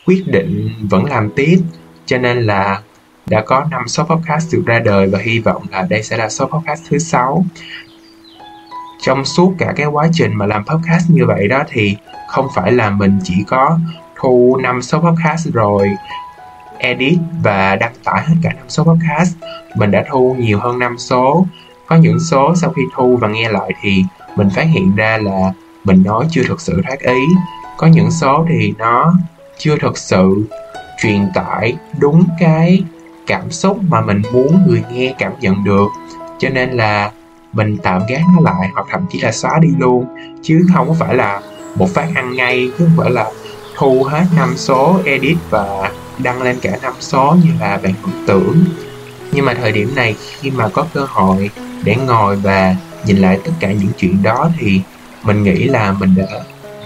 quyết 0.06 0.24
định 0.26 0.70
vẫn 0.90 1.04
làm 1.04 1.30
tiếp. 1.36 1.62
Cho 2.06 2.18
nên 2.18 2.46
là 2.46 2.80
đã 3.26 3.42
có 3.46 3.64
năm 3.70 3.88
số 3.88 4.04
podcast 4.04 4.52
được 4.52 4.62
ra 4.66 4.78
đời 4.78 5.06
và 5.06 5.18
hy 5.18 5.38
vọng 5.38 5.62
là 5.70 5.82
đây 5.82 6.02
sẽ 6.02 6.16
là 6.16 6.28
số 6.28 6.46
podcast 6.46 6.82
thứ 6.90 6.98
sáu 6.98 7.44
trong 9.02 9.24
suốt 9.24 9.54
cả 9.58 9.72
cái 9.76 9.86
quá 9.86 10.08
trình 10.12 10.34
mà 10.34 10.46
làm 10.46 10.64
podcast 10.64 11.10
như 11.10 11.26
vậy 11.26 11.48
đó 11.48 11.62
thì 11.68 11.96
không 12.28 12.46
phải 12.54 12.72
là 12.72 12.90
mình 12.90 13.18
chỉ 13.24 13.34
có 13.46 13.78
thu 14.16 14.58
năm 14.62 14.82
số 14.82 15.00
podcast 15.00 15.48
rồi 15.52 15.88
edit 16.78 17.18
và 17.42 17.76
đăng 17.76 17.92
tải 18.04 18.22
hết 18.26 18.34
cả 18.42 18.52
năm 18.52 18.64
số 18.68 18.84
podcast. 18.84 19.36
Mình 19.76 19.90
đã 19.90 20.04
thu 20.10 20.36
nhiều 20.38 20.58
hơn 20.58 20.78
năm 20.78 20.98
số. 20.98 21.46
Có 21.86 21.96
những 21.96 22.20
số 22.20 22.54
sau 22.56 22.70
khi 22.70 22.82
thu 22.96 23.16
và 23.16 23.28
nghe 23.28 23.48
lại 23.48 23.70
thì 23.82 24.04
mình 24.36 24.48
phát 24.50 24.66
hiện 24.68 24.96
ra 24.96 25.18
là 25.22 25.52
mình 25.84 26.02
nói 26.02 26.26
chưa 26.30 26.42
thực 26.48 26.60
sự 26.60 26.82
thoát 26.86 27.00
ý. 27.00 27.20
Có 27.76 27.86
những 27.86 28.10
số 28.10 28.46
thì 28.48 28.74
nó 28.78 29.14
chưa 29.58 29.76
thực 29.78 29.98
sự 29.98 30.48
truyền 31.02 31.28
tải 31.34 31.76
đúng 31.98 32.24
cái 32.40 32.84
cảm 33.26 33.50
xúc 33.50 33.78
mà 33.88 34.00
mình 34.00 34.22
muốn 34.32 34.62
người 34.66 34.82
nghe 34.92 35.14
cảm 35.18 35.32
nhận 35.40 35.64
được. 35.64 35.86
Cho 36.38 36.48
nên 36.48 36.70
là 36.70 37.10
mình 37.52 37.76
tạm 37.82 38.02
gác 38.08 38.20
nó 38.34 38.50
lại 38.50 38.70
hoặc 38.74 38.86
thậm 38.90 39.06
chí 39.10 39.20
là 39.20 39.32
xóa 39.32 39.58
đi 39.58 39.68
luôn. 39.78 40.06
Chứ 40.42 40.66
không 40.74 40.88
có 40.88 40.94
phải 40.98 41.14
là 41.14 41.40
một 41.74 41.88
phát 41.94 42.08
ăn 42.14 42.36
ngay, 42.36 42.70
chứ 42.78 42.84
không 42.84 42.96
phải 42.96 43.10
là 43.10 43.30
thu 43.76 44.04
hết 44.04 44.24
năm 44.36 44.52
số 44.56 45.00
edit 45.04 45.36
và 45.50 45.90
đăng 46.18 46.42
lên 46.42 46.56
cả 46.62 46.78
năm 46.82 46.92
số 47.00 47.36
như 47.44 47.50
là 47.60 47.80
bạn 47.82 47.94
tưởng 48.02 48.24
tưởng. 48.26 48.64
Nhưng 49.32 49.44
mà 49.44 49.54
thời 49.54 49.72
điểm 49.72 49.94
này 49.94 50.16
khi 50.40 50.50
mà 50.50 50.68
có 50.68 50.86
cơ 50.94 51.06
hội 51.08 51.50
để 51.84 51.96
ngồi 52.06 52.36
và 52.36 52.76
nhìn 53.06 53.16
lại 53.16 53.38
tất 53.44 53.52
cả 53.60 53.72
những 53.72 53.92
chuyện 53.96 54.22
đó 54.22 54.50
thì 54.58 54.80
mình 55.22 55.42
nghĩ 55.42 55.64
là 55.64 55.92
mình 55.92 56.14
đã 56.16 56.26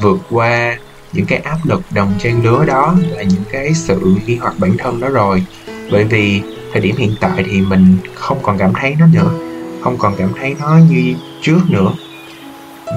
vượt 0.02 0.18
qua 0.30 0.76
những 1.12 1.26
cái 1.26 1.38
áp 1.38 1.58
lực 1.64 1.82
đồng 1.90 2.14
trang 2.18 2.44
lứa 2.44 2.64
đó 2.66 2.94
là 3.08 3.22
những 3.22 3.44
cái 3.52 3.74
sự 3.74 4.16
nghi 4.26 4.36
hoặc 4.36 4.54
bản 4.58 4.76
thân 4.78 5.00
đó 5.00 5.08
rồi. 5.08 5.46
Bởi 5.90 6.04
vì 6.04 6.42
thời 6.72 6.82
điểm 6.82 6.96
hiện 6.96 7.14
tại 7.20 7.44
thì 7.50 7.60
mình 7.60 7.96
không 8.14 8.38
còn 8.42 8.58
cảm 8.58 8.72
thấy 8.74 8.96
nó 8.98 9.06
nữa 9.06 9.45
không 9.86 9.98
còn 9.98 10.14
cảm 10.18 10.32
thấy 10.40 10.56
nó 10.60 10.78
như 10.90 11.14
trước 11.40 11.60
nữa. 11.68 11.92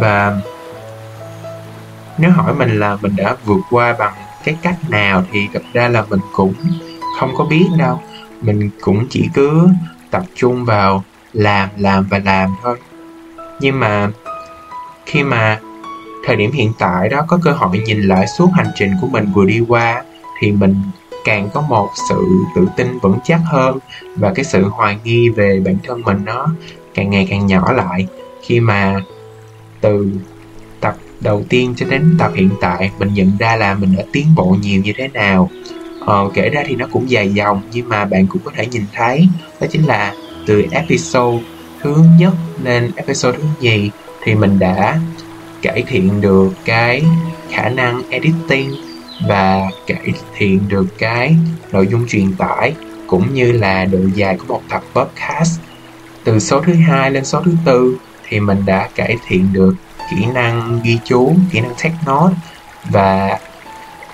Và 0.01 0.41
nếu 2.17 2.31
hỏi 2.31 2.55
mình 2.55 2.79
là 2.79 2.97
mình 3.01 3.15
đã 3.15 3.35
vượt 3.45 3.61
qua 3.69 3.95
bằng 3.99 4.13
cái 4.43 4.55
cách 4.61 4.89
nào 4.89 5.23
thì 5.31 5.47
thật 5.53 5.61
ra 5.73 5.87
là 5.87 6.03
mình 6.09 6.19
cũng 6.33 6.53
không 7.19 7.33
có 7.37 7.43
biết 7.43 7.65
đâu. 7.77 8.01
Mình 8.41 8.69
cũng 8.81 9.07
chỉ 9.09 9.29
cứ 9.33 9.67
tập 10.11 10.23
trung 10.35 10.65
vào 10.65 11.03
làm 11.33 11.69
làm 11.77 12.07
và 12.09 12.19
làm 12.25 12.49
thôi. 12.63 12.77
Nhưng 13.59 13.79
mà 13.79 14.09
khi 15.05 15.23
mà 15.23 15.59
thời 16.25 16.35
điểm 16.35 16.51
hiện 16.51 16.73
tại 16.79 17.09
đó 17.09 17.25
có 17.27 17.39
cơ 17.43 17.51
hội 17.51 17.79
nhìn 17.79 18.01
lại 18.01 18.27
suốt 18.37 18.49
hành 18.53 18.71
trình 18.75 18.91
của 19.01 19.07
mình 19.07 19.31
vừa 19.33 19.45
đi 19.45 19.63
qua 19.67 20.03
thì 20.41 20.51
mình 20.51 20.81
càng 21.29 21.49
có 21.53 21.61
một 21.61 21.89
sự 22.09 22.25
tự 22.55 22.67
tin 22.77 22.99
vững 22.99 23.17
chắc 23.23 23.39
hơn 23.45 23.79
và 24.15 24.33
cái 24.35 24.45
sự 24.45 24.63
hoài 24.63 24.97
nghi 25.03 25.29
về 25.29 25.61
bản 25.65 25.77
thân 25.83 26.01
mình 26.01 26.17
nó 26.25 26.47
càng 26.93 27.09
ngày 27.09 27.27
càng 27.29 27.47
nhỏ 27.47 27.71
lại. 27.71 28.07
Khi 28.41 28.59
mà 28.59 29.01
từ 29.81 30.11
tập 30.79 30.95
đầu 31.21 31.43
tiên 31.49 31.73
cho 31.77 31.85
đến 31.89 32.15
tập 32.19 32.31
hiện 32.35 32.49
tại 32.61 32.91
mình 32.99 33.13
nhận 33.13 33.31
ra 33.39 33.55
là 33.55 33.73
mình 33.73 33.95
đã 33.97 34.03
tiến 34.11 34.27
bộ 34.35 34.55
nhiều 34.61 34.81
như 34.81 34.93
thế 34.97 35.07
nào. 35.07 35.49
Ờ, 36.05 36.29
kể 36.33 36.49
ra 36.49 36.63
thì 36.67 36.75
nó 36.75 36.85
cũng 36.91 37.09
dài 37.09 37.33
dòng 37.33 37.61
nhưng 37.71 37.89
mà 37.89 38.05
bạn 38.05 38.27
cũng 38.27 38.41
có 38.45 38.51
thể 38.55 38.65
nhìn 38.65 38.83
thấy 38.93 39.27
đó 39.61 39.67
chính 39.71 39.85
là 39.85 40.13
từ 40.45 40.65
episode 40.71 41.43
thứ 41.81 41.95
nhất 42.19 42.33
lên 42.63 42.91
episode 42.95 43.37
thứ 43.37 43.43
nhì 43.61 43.89
thì 44.23 44.35
mình 44.35 44.59
đã 44.59 44.99
cải 45.61 45.83
thiện 45.87 46.21
được 46.21 46.53
cái 46.65 47.03
khả 47.49 47.69
năng 47.69 48.09
editing 48.09 48.88
và 49.27 49.69
cải 49.87 50.13
thiện 50.37 50.67
được 50.67 50.85
cái 50.97 51.35
nội 51.71 51.87
dung 51.87 52.07
truyền 52.07 52.33
tải 52.33 52.73
cũng 53.07 53.33
như 53.33 53.51
là 53.51 53.85
độ 53.85 53.99
dài 54.15 54.37
của 54.37 54.45
một 54.47 54.61
tập 54.69 54.83
podcast. 54.93 55.59
Từ 56.23 56.39
số 56.39 56.61
thứ 56.61 56.73
hai 56.73 57.11
lên 57.11 57.25
số 57.25 57.41
thứ 57.41 57.55
tư 57.65 57.97
thì 58.27 58.39
mình 58.39 58.65
đã 58.65 58.89
cải 58.95 59.17
thiện 59.27 59.53
được 59.53 59.75
kỹ 60.09 60.25
năng 60.33 60.79
ghi 60.83 60.99
chú, 61.03 61.35
kỹ 61.51 61.61
năng 61.61 61.73
take 61.75 61.97
note 62.05 62.35
và 62.89 63.39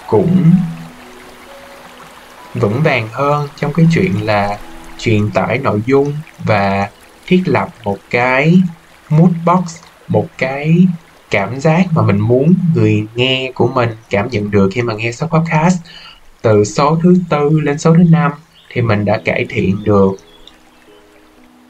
cũng 0.08 0.52
vững 2.54 2.82
vàng 2.84 3.10
hơn 3.12 3.48
trong 3.56 3.74
cái 3.74 3.86
chuyện 3.94 4.26
là 4.26 4.58
truyền 4.98 5.32
tải 5.32 5.58
nội 5.58 5.82
dung 5.86 6.14
và 6.44 6.90
thiết 7.28 7.42
lập 7.46 7.70
một 7.84 7.98
cái 8.10 8.62
mood 9.10 9.32
box, 9.46 9.78
một 10.08 10.28
cái 10.38 10.88
cảm 11.36 11.60
giác 11.60 11.86
mà 11.92 12.02
mình 12.02 12.20
muốn 12.20 12.54
người 12.76 13.08
nghe 13.16 13.52
của 13.56 13.68
mình 13.68 13.90
cảm 14.10 14.30
nhận 14.30 14.52
được 14.52 14.70
khi 14.74 14.82
mà 14.82 14.94
nghe 14.94 15.12
số 15.12 15.28
podcast. 15.28 15.78
Từ 16.42 16.64
số 16.64 16.98
thứ 17.04 17.16
tư 17.30 17.60
lên 17.60 17.80
số 17.80 17.94
thứ 17.94 18.04
năm 18.10 18.32
thì 18.70 18.82
mình 18.82 19.06
đã 19.06 19.22
cải 19.26 19.46
thiện 19.50 19.84
được 19.84 20.12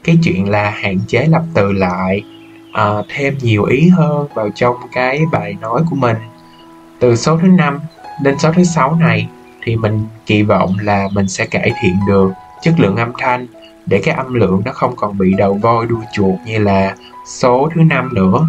cái 0.04 0.18
chuyện 0.22 0.48
là 0.48 0.70
hạn 0.70 0.98
chế 1.06 1.26
lặp 1.26 1.42
từ 1.54 1.72
lại 1.72 2.22
uh, 2.68 3.06
thêm 3.08 3.38
nhiều 3.40 3.64
ý 3.64 3.88
hơn 3.88 4.26
vào 4.34 4.50
trong 4.54 4.76
cái 4.92 5.20
bài 5.32 5.56
nói 5.60 5.82
của 5.90 5.96
mình. 5.96 6.16
Từ 7.00 7.16
số 7.16 7.38
thứ 7.42 7.48
năm 7.48 7.80
đến 8.22 8.38
số 8.38 8.52
thứ 8.52 8.64
sáu 8.64 8.94
này 8.94 9.28
thì 9.62 9.76
mình 9.76 10.06
kỳ 10.26 10.42
vọng 10.42 10.76
là 10.80 11.08
mình 11.12 11.28
sẽ 11.28 11.46
cải 11.46 11.72
thiện 11.82 11.94
được 12.08 12.30
chất 12.62 12.74
lượng 12.78 12.96
âm 12.96 13.12
thanh 13.18 13.46
để 13.86 14.00
cái 14.04 14.14
âm 14.14 14.34
lượng 14.34 14.62
nó 14.64 14.72
không 14.72 14.96
còn 14.96 15.18
bị 15.18 15.34
đầu 15.38 15.54
voi 15.54 15.86
đuôi 15.86 16.02
chuột 16.12 16.34
như 16.46 16.58
là 16.58 16.96
số 17.26 17.68
thứ 17.74 17.80
năm 17.80 18.14
nữa 18.14 18.46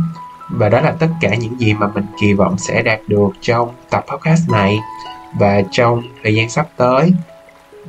và 0.50 0.70
đó 0.70 0.82
là 0.82 0.92
tất 0.92 1.08
cả 1.22 1.36
những 1.36 1.60
gì 1.60 1.74
mà 1.74 1.88
mình 1.88 2.06
kỳ 2.22 2.34
vọng 2.34 2.58
sẽ 2.58 2.84
đạt 2.84 3.00
được 3.08 3.30
trong 3.42 3.70
tập 3.90 4.06
podcast 4.08 4.50
này 4.50 4.78
và 5.40 5.62
trong 5.72 6.02
thời 6.24 6.36
gian 6.36 6.50
sắp 6.50 6.68
tới. 6.78 7.14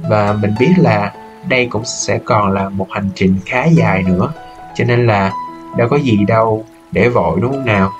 Và 0.08 0.32
mình 0.32 0.54
biết 0.58 0.72
là 0.76 1.12
đây 1.48 1.66
cũng 1.66 1.84
sẽ 1.84 2.18
còn 2.24 2.52
là 2.52 2.68
một 2.68 2.86
hành 2.90 3.10
trình 3.14 3.38
khá 3.46 3.64
dài 3.64 4.02
nữa, 4.02 4.32
cho 4.74 4.84
nên 4.84 5.06
là 5.06 5.32
đâu 5.76 5.88
có 5.88 5.96
gì 5.96 6.18
đâu 6.28 6.64
để 6.92 7.08
vội, 7.08 7.40
đúng 7.40 7.52
không 7.52 7.64
nào? 7.64 7.92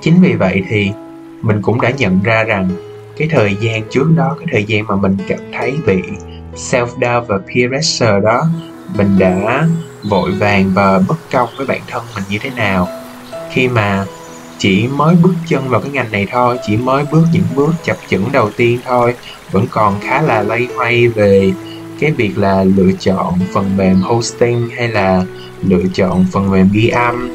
Chính 0.00 0.22
vì 0.22 0.32
vậy 0.32 0.62
thì 0.68 0.92
mình 1.42 1.62
cũng 1.62 1.80
đã 1.80 1.90
nhận 1.90 2.22
ra 2.22 2.44
rằng 2.44 2.68
cái 3.16 3.28
thời 3.30 3.56
gian 3.60 3.82
trước 3.90 4.06
đó, 4.16 4.36
cái 4.38 4.46
thời 4.52 4.64
gian 4.64 4.86
mà 4.86 4.96
mình 4.96 5.16
cảm 5.28 5.38
thấy 5.52 5.74
bị 5.86 6.02
self 6.54 6.86
doubt 6.86 7.28
và 7.28 7.38
peer 7.38 7.68
pressure 7.68 8.20
đó, 8.20 8.44
mình 8.96 9.18
đã 9.18 9.66
vội 10.02 10.30
vàng 10.30 10.70
và 10.74 10.98
bất 11.08 11.16
công 11.32 11.48
với 11.56 11.66
bản 11.66 11.80
thân 11.88 12.02
mình 12.14 12.24
như 12.30 12.38
thế 12.38 12.50
nào 12.56 12.88
khi 13.52 13.68
mà 13.68 14.04
chỉ 14.58 14.88
mới 14.88 15.14
bước 15.22 15.34
chân 15.48 15.68
vào 15.68 15.80
cái 15.80 15.90
ngành 15.90 16.12
này 16.12 16.26
thôi, 16.30 16.58
chỉ 16.66 16.76
mới 16.76 17.04
bước 17.12 17.24
những 17.32 17.44
bước 17.54 17.74
chập 17.84 17.96
chững 18.08 18.32
đầu 18.32 18.50
tiên 18.56 18.78
thôi, 18.84 19.14
vẫn 19.50 19.66
còn 19.70 20.00
khá 20.00 20.22
là 20.22 20.42
lay 20.42 20.68
hoay 20.76 21.08
về 21.08 21.52
cái 22.00 22.10
việc 22.10 22.38
là 22.38 22.64
lựa 22.64 22.92
chọn 23.00 23.38
phần 23.52 23.76
mềm 23.76 24.00
hosting 24.00 24.68
hay 24.76 24.88
là 24.88 25.24
lựa 25.62 25.82
chọn 25.94 26.24
phần 26.32 26.50
mềm 26.50 26.68
ghi 26.72 26.88
âm 26.88 27.30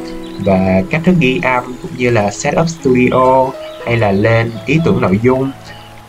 và 0.45 0.81
cách 0.89 1.01
thức 1.05 1.15
ghi 1.19 1.39
âm 1.43 1.63
cũng 1.81 1.91
như 1.97 2.09
là 2.09 2.31
setup 2.31 2.67
studio 2.69 3.49
hay 3.85 3.97
là 3.97 4.11
lên 4.11 4.51
ý 4.65 4.79
tưởng 4.85 5.01
nội 5.01 5.19
dung. 5.23 5.51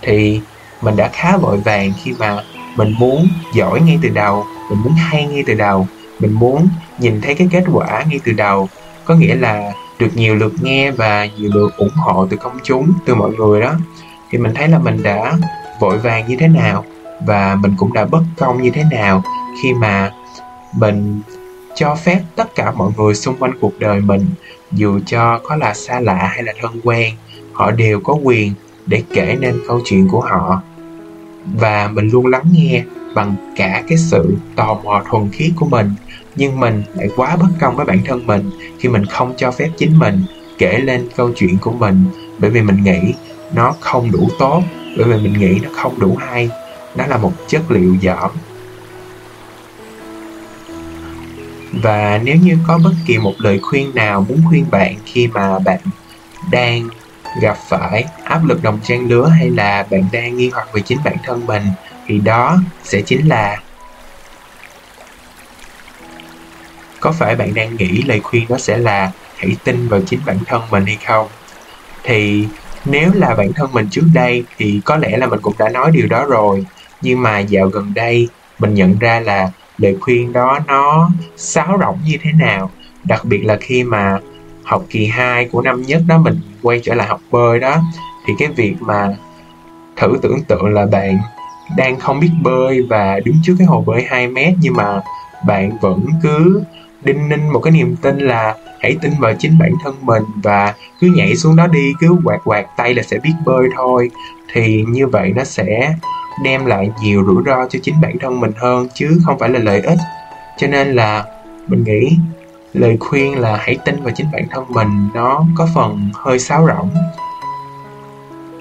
Thì 0.03 0.41
mình 0.83 0.97
đã 0.97 1.11
khá 1.13 1.37
vội 1.37 1.57
vàng 1.57 1.93
khi 2.05 2.13
mà 2.19 2.43
mình 2.77 2.95
muốn 2.99 3.29
giỏi 3.55 3.81
ngay 3.81 3.99
từ 4.03 4.09
đầu, 4.09 4.47
mình 4.71 4.79
muốn 4.83 4.93
hay 4.93 5.27
ngay 5.27 5.45
từ 5.47 5.55
đầu, 5.55 5.89
mình 6.21 6.33
muốn 6.33 6.69
nhìn 6.99 7.21
thấy 7.21 7.35
cái 7.35 7.49
kết 7.51 7.65
quả 7.73 8.05
ngay 8.09 8.21
từ 8.25 8.33
đầu. 8.33 8.69
Có 9.05 9.15
nghĩa 9.15 9.35
là 9.35 9.73
được 9.99 10.11
nhiều 10.15 10.35
lượt 10.35 10.53
nghe 10.63 10.91
và 10.91 11.27
nhiều 11.37 11.51
lượt 11.55 11.77
ủng 11.77 11.95
hộ 11.97 12.27
từ 12.31 12.37
công 12.37 12.59
chúng, 12.63 12.93
từ 13.07 13.15
mọi 13.15 13.31
người 13.31 13.61
đó. 13.61 13.75
Thì 14.31 14.39
mình 14.39 14.55
thấy 14.55 14.69
là 14.69 14.79
mình 14.79 15.03
đã 15.03 15.39
vội 15.81 15.99
vàng 15.99 16.29
như 16.29 16.37
thế 16.37 16.49
nào 16.49 16.85
và 17.27 17.55
mình 17.55 17.75
cũng 17.79 17.93
đã 17.93 18.05
bất 18.05 18.23
công 18.37 18.63
như 18.63 18.71
thế 18.71 18.85
nào 18.91 19.23
khi 19.63 19.75
mà 19.75 20.13
mình 20.79 21.21
cho 21.75 21.95
phép 21.95 22.21
tất 22.37 22.55
cả 22.55 22.73
mọi 22.73 22.93
người 22.97 23.15
xung 23.15 23.37
quanh 23.37 23.53
cuộc 23.61 23.79
đời 23.79 24.01
mình, 24.01 24.27
dù 24.73 25.01
cho 25.07 25.41
có 25.45 25.57
là 25.57 25.75
xa 25.75 26.01
lạ 26.01 26.31
hay 26.35 26.43
là 26.43 26.53
thân 26.61 26.81
quen, 26.85 27.15
họ 27.53 27.71
đều 27.71 28.01
có 28.01 28.15
quyền 28.23 28.53
để 28.87 29.03
kể 29.15 29.37
nên 29.41 29.61
câu 29.69 29.81
chuyện 29.85 30.09
của 30.09 30.21
họ 30.21 30.63
và 31.55 31.89
mình 31.93 32.09
luôn 32.09 32.27
lắng 32.27 32.45
nghe 32.53 32.85
bằng 33.15 33.35
cả 33.57 33.83
cái 33.89 33.99
sự 33.99 34.37
tò 34.57 34.81
mò 34.85 35.03
thuần 35.11 35.31
khiết 35.33 35.51
của 35.57 35.67
mình. 35.67 35.93
Nhưng 36.37 36.61
mình 36.61 36.83
lại 36.95 37.09
quá 37.17 37.37
bất 37.37 37.49
công 37.61 37.77
với 37.77 37.87
bản 37.87 37.99
thân 38.05 38.27
mình 38.27 38.51
khi 38.79 38.89
mình 38.89 39.07
không 39.07 39.35
cho 39.37 39.51
phép 39.51 39.69
chính 39.77 39.99
mình 39.99 40.25
kể 40.59 40.79
lên 40.79 41.09
câu 41.17 41.31
chuyện 41.37 41.59
của 41.59 41.73
mình. 41.73 42.05
Bởi 42.39 42.51
vì 42.51 42.63
mình 42.63 42.85
nghĩ 42.85 43.15
nó 43.53 43.75
không 43.81 44.11
đủ 44.13 44.29
tốt, 44.39 44.63
bởi 44.97 45.07
vì 45.07 45.29
mình 45.29 45.33
nghĩ 45.41 45.61
nó 45.63 45.69
không 45.73 45.99
đủ 45.99 46.17
hay. 46.17 46.51
Nó 46.97 47.07
là 47.07 47.17
một 47.17 47.33
chất 47.47 47.71
liệu 47.71 47.97
dởm. 48.03 48.31
Và 51.73 52.21
nếu 52.25 52.37
như 52.37 52.59
có 52.67 52.79
bất 52.85 52.93
kỳ 53.07 53.19
một 53.19 53.35
lời 53.39 53.59
khuyên 53.63 53.95
nào 53.95 54.27
muốn 54.29 54.41
khuyên 54.49 54.65
bạn 54.71 54.95
khi 55.05 55.27
mà 55.27 55.59
bạn 55.59 55.81
đang 56.51 56.89
gặp 57.41 57.57
phải 57.69 58.05
áp 58.25 58.45
lực 58.45 58.63
đồng 58.63 58.81
trang 58.83 59.09
lứa 59.09 59.29
hay 59.29 59.51
là 59.51 59.87
bạn 59.91 60.09
đang 60.13 60.37
nghi 60.37 60.51
hoặc 60.55 60.69
về 60.73 60.81
chính 60.81 60.99
bản 61.05 61.17
thân 61.25 61.47
mình, 61.47 61.63
thì 62.07 62.19
đó 62.19 62.59
sẽ 62.83 63.01
chính 63.01 63.29
là 63.29 63.57
có 67.01 67.13
phải 67.13 67.37
bạn 67.37 67.55
đang 67.55 67.77
nghĩ 67.77 68.03
lời 68.03 68.21
khuyên 68.21 68.47
đó 68.49 68.59
sẽ 68.59 68.79
là 68.79 69.11
hãy 69.37 69.57
tin 69.65 69.89
vào 69.89 70.01
chính 70.07 70.21
bản 70.27 70.39
thân 70.47 70.63
mình 70.71 70.87
hay 70.87 70.99
không? 71.07 71.29
Thì 72.05 72.47
nếu 72.85 73.11
là 73.15 73.35
bản 73.35 73.53
thân 73.53 73.73
mình 73.73 73.89
trước 73.91 74.05
đây 74.15 74.45
thì 74.57 74.81
có 74.85 74.97
lẽ 74.97 75.17
là 75.17 75.27
mình 75.27 75.41
cũng 75.43 75.55
đã 75.59 75.69
nói 75.69 75.91
điều 75.91 76.07
đó 76.07 76.25
rồi, 76.25 76.67
nhưng 77.01 77.23
mà 77.23 77.39
dạo 77.39 77.67
gần 77.67 77.95
đây 77.95 78.29
mình 78.59 78.75
nhận 78.75 78.99
ra 78.99 79.21
là 79.21 79.51
lời 79.79 79.97
khuyên 80.01 80.33
đó 80.33 80.59
nó 80.67 81.11
sáo 81.37 81.79
rỗng 81.81 81.99
như 82.05 82.19
thế 82.23 82.33
nào, 82.33 82.71
đặc 83.05 83.25
biệt 83.25 83.45
là 83.45 83.57
khi 83.61 83.85
mà 83.85 84.19
học 84.69 84.85
kỳ 84.91 85.07
2 85.07 85.45
của 85.45 85.63
năm 85.63 85.83
nhất 85.83 86.03
đó, 86.07 86.19
mình 86.19 86.41
quay 86.63 86.81
trở 86.83 86.95
lại 86.95 87.09
học 87.09 87.21
bơi 87.31 87.61
đó. 87.61 87.77
Thì 88.27 88.33
cái 88.39 88.49
việc 88.49 88.75
mà 88.81 89.17
thử 89.97 90.19
tưởng 90.23 90.43
tượng 90.49 90.65
là 90.65 90.87
bạn 90.87 91.19
đang 91.77 91.99
không 91.99 92.21
biết 92.21 92.31
bơi 92.43 92.83
và 92.83 93.21
đứng 93.25 93.37
trước 93.43 93.55
cái 93.59 93.67
hồ 93.67 93.85
bơi 93.87 94.05
2 94.09 94.27
mét, 94.29 94.55
nhưng 94.61 94.75
mà 94.75 95.01
bạn 95.47 95.79
vẫn 95.81 96.07
cứ 96.23 96.63
đinh 97.05 97.29
ninh 97.29 97.49
một 97.53 97.61
cái 97.61 97.71
niềm 97.71 97.97
tin 98.03 98.19
là 98.19 98.55
hãy 98.81 98.97
tin 99.03 99.13
vào 99.19 99.35
chính 99.39 99.59
bản 99.59 99.73
thân 99.85 99.95
mình 100.03 100.23
và 100.43 100.75
cứ 101.01 101.13
nhảy 101.17 101.37
xuống 101.37 101.57
đó 101.57 101.67
đi, 101.67 101.93
cứ 102.01 102.17
quạt 102.25 102.41
quạt 102.45 102.67
tay 102.77 102.95
là 102.95 103.03
sẽ 103.03 103.19
biết 103.19 103.35
bơi 103.45 103.69
thôi. 103.77 104.11
Thì 104.53 104.85
như 104.89 105.07
vậy 105.07 105.33
nó 105.37 105.45
sẽ 105.45 105.95
đem 106.45 106.67
lại 106.67 106.91
nhiều 107.03 107.25
rủi 107.27 107.43
ro 107.47 107.67
cho 107.71 107.79
chính 107.83 108.01
bản 108.01 108.19
thân 108.19 108.41
mình 108.41 108.53
hơn, 108.57 108.89
chứ 108.95 109.21
không 109.25 109.39
phải 109.39 109.49
là 109.49 109.59
lợi 109.59 109.81
ích. 109.81 109.99
Cho 110.57 110.67
nên 110.67 110.95
là 110.95 111.25
mình 111.69 111.85
nghĩ 111.85 112.17
lời 112.73 112.97
khuyên 113.01 113.39
là 113.39 113.57
hãy 113.57 113.79
tin 113.85 114.03
vào 114.03 114.15
chính 114.17 114.27
bản 114.33 114.47
thân 114.51 114.65
mình, 114.69 115.09
nó 115.15 115.45
có 115.55 115.69
phần 115.75 116.11
hơi 116.15 116.39
sáo 116.39 116.67
rỗng. 116.67 116.91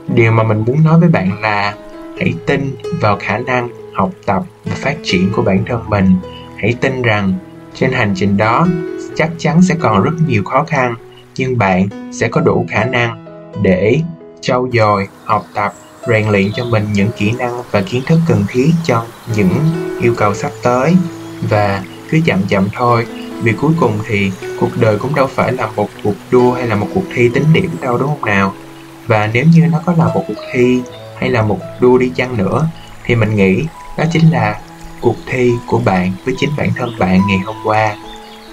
Điều 0.08 0.32
mà 0.32 0.44
mình 0.44 0.64
muốn 0.68 0.84
nói 0.84 1.00
với 1.00 1.10
bạn 1.10 1.42
là 1.42 1.76
hãy 2.20 2.34
tin 2.46 2.76
vào 3.02 3.18
khả 3.20 3.38
năng 3.38 3.70
học 3.94 4.12
tập 4.26 4.44
và 4.66 4.76
phát 4.76 4.96
triển 5.04 5.32
của 5.36 5.42
bản 5.42 5.64
thân 5.66 5.90
mình. 5.90 6.16
Hãy 6.58 6.76
tin 6.82 7.02
rằng 7.02 7.34
trên 7.74 7.92
hành 7.92 8.14
trình 8.16 8.38
đó 8.38 8.68
chắc 9.16 9.30
chắn 9.38 9.62
sẽ 9.62 9.76
còn 9.80 10.04
rất 10.04 10.14
nhiều 10.28 10.44
khó 10.44 10.64
khăn, 10.64 10.96
nhưng 11.36 11.58
bạn 11.58 11.88
sẽ 12.14 12.28
có 12.28 12.42
đủ 12.42 12.66
khả 12.70 12.86
năng 12.86 13.26
để 13.62 14.02
trau 14.42 14.68
dồi, 14.74 15.08
học 15.26 15.46
tập, 15.54 15.74
rèn 16.08 16.30
luyện 16.30 16.52
cho 16.56 16.66
mình 16.66 16.88
những 16.94 17.10
kỹ 17.18 17.32
năng 17.40 17.62
và 17.72 17.82
kiến 17.82 18.02
thức 18.06 18.20
cần 18.28 18.44
thiết 18.50 18.72
cho 18.84 19.06
những 19.36 19.54
yêu 20.02 20.14
cầu 20.18 20.34
sắp 20.34 20.52
tới. 20.64 20.96
Và 21.50 21.84
cứ 22.10 22.20
chậm 22.26 22.42
chậm 22.48 22.68
thôi 22.74 23.06
vì 23.42 23.54
cuối 23.54 23.72
cùng 23.80 24.00
thì 24.08 24.32
cuộc 24.60 24.70
đời 24.76 24.98
cũng 24.98 25.16
đâu 25.16 25.28
phải 25.28 25.52
là 25.52 25.68
một 25.76 25.90
cuộc 26.04 26.16
đua 26.32 26.54
hay 26.54 26.68
là 26.68 26.76
một 26.76 26.88
cuộc 26.94 27.04
thi 27.14 27.30
tính 27.34 27.44
điểm 27.54 27.70
đâu, 27.82 27.98
đúng 27.98 28.08
không 28.08 28.26
nào? 28.26 28.54
Và 29.08 29.30
nếu 29.34 29.46
như 29.46 29.68
nó 29.72 29.80
có 29.86 29.94
là 29.98 30.06
một 30.06 30.24
cuộc 30.28 30.42
thi 30.54 30.82
hay 31.20 31.30
là 31.30 31.42
một 31.42 31.60
đua 31.80 31.98
đi 31.98 32.12
chăng 32.16 32.38
nữa, 32.38 32.68
thì 33.06 33.16
mình 33.16 33.36
nghĩ 33.36 33.64
đó 33.98 34.04
chính 34.12 34.32
là 34.32 34.62
cuộc 35.02 35.16
thi 35.26 35.52
của 35.66 35.80
bạn 35.80 36.12
với 36.26 36.36
chính 36.38 36.50
bản 36.58 36.70
thân 36.76 36.90
bạn 37.00 37.22
ngày 37.28 37.40
hôm 37.46 37.56
qua. 37.64 37.96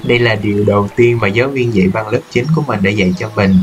Đây 0.05 0.18
là 0.18 0.35
điều 0.35 0.64
đầu 0.64 0.88
tiên 0.97 1.18
mà 1.20 1.29
giáo 1.29 1.49
viên 1.49 1.75
dạy 1.75 1.88
văn 1.88 2.09
lớp 2.09 2.20
9 2.31 2.47
của 2.57 2.62
mình 2.66 2.83
đã 2.83 2.90
dạy 2.90 3.14
cho 3.18 3.31
mình. 3.37 3.59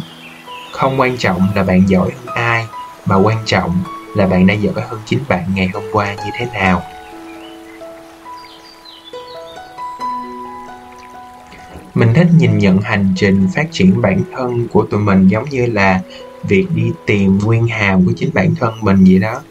Không 0.71 0.99
quan 0.99 1.17
trọng 1.17 1.47
là 1.55 1.63
bạn 1.63 1.89
giỏi 1.89 2.09
hơn 2.11 2.35
ai, 2.35 2.65
mà 3.05 3.15
quan 3.15 3.37
trọng 3.45 3.77
là 4.15 4.27
bạn 4.27 4.47
đã 4.47 4.53
giỏi 4.53 4.73
hơn 4.89 5.01
chính 5.05 5.19
bạn 5.27 5.43
ngày 5.55 5.69
hôm 5.73 5.83
qua 5.91 6.13
như 6.13 6.31
thế 6.39 6.45
nào. 6.53 6.83
Mình 12.11 12.27
thích 12.27 12.33
nhìn 12.37 12.57
nhận 12.57 12.81
hành 12.81 13.07
trình 13.15 13.47
phát 13.55 13.67
triển 13.71 14.01
bản 14.01 14.21
thân 14.35 14.67
của 14.67 14.83
tụi 14.83 14.99
mình 14.99 15.27
giống 15.27 15.49
như 15.49 15.65
là 15.65 16.01
việc 16.43 16.65
đi 16.75 16.91
tìm 17.05 17.37
nguyên 17.37 17.67
hàm 17.67 18.05
của 18.05 18.11
chính 18.15 18.29
bản 18.33 18.55
thân 18.59 18.73
mình 18.81 19.03
vậy 19.07 19.19
đó. 19.19 19.41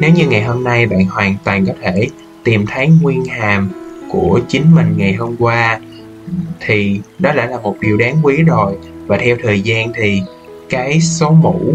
Nếu 0.00 0.10
như 0.10 0.26
ngày 0.26 0.42
hôm 0.42 0.64
nay 0.64 0.86
bạn 0.86 1.04
hoàn 1.04 1.36
toàn 1.44 1.66
có 1.66 1.72
thể 1.82 2.08
tìm 2.44 2.66
thấy 2.66 2.88
nguyên 3.02 3.24
hàm 3.24 3.70
của 4.10 4.40
chính 4.48 4.74
mình 4.74 4.94
ngày 4.96 5.14
hôm 5.14 5.36
qua, 5.38 5.80
thì 6.60 7.00
đó 7.18 7.32
đã 7.32 7.46
là 7.46 7.60
một 7.60 7.76
điều 7.80 7.96
đáng 7.96 8.16
quý 8.22 8.42
rồi. 8.42 8.76
Và 9.06 9.18
theo 9.18 9.36
thời 9.42 9.60
gian 9.60 9.92
thì 9.96 10.22
cái 10.68 11.00
số 11.00 11.30
mũ 11.30 11.74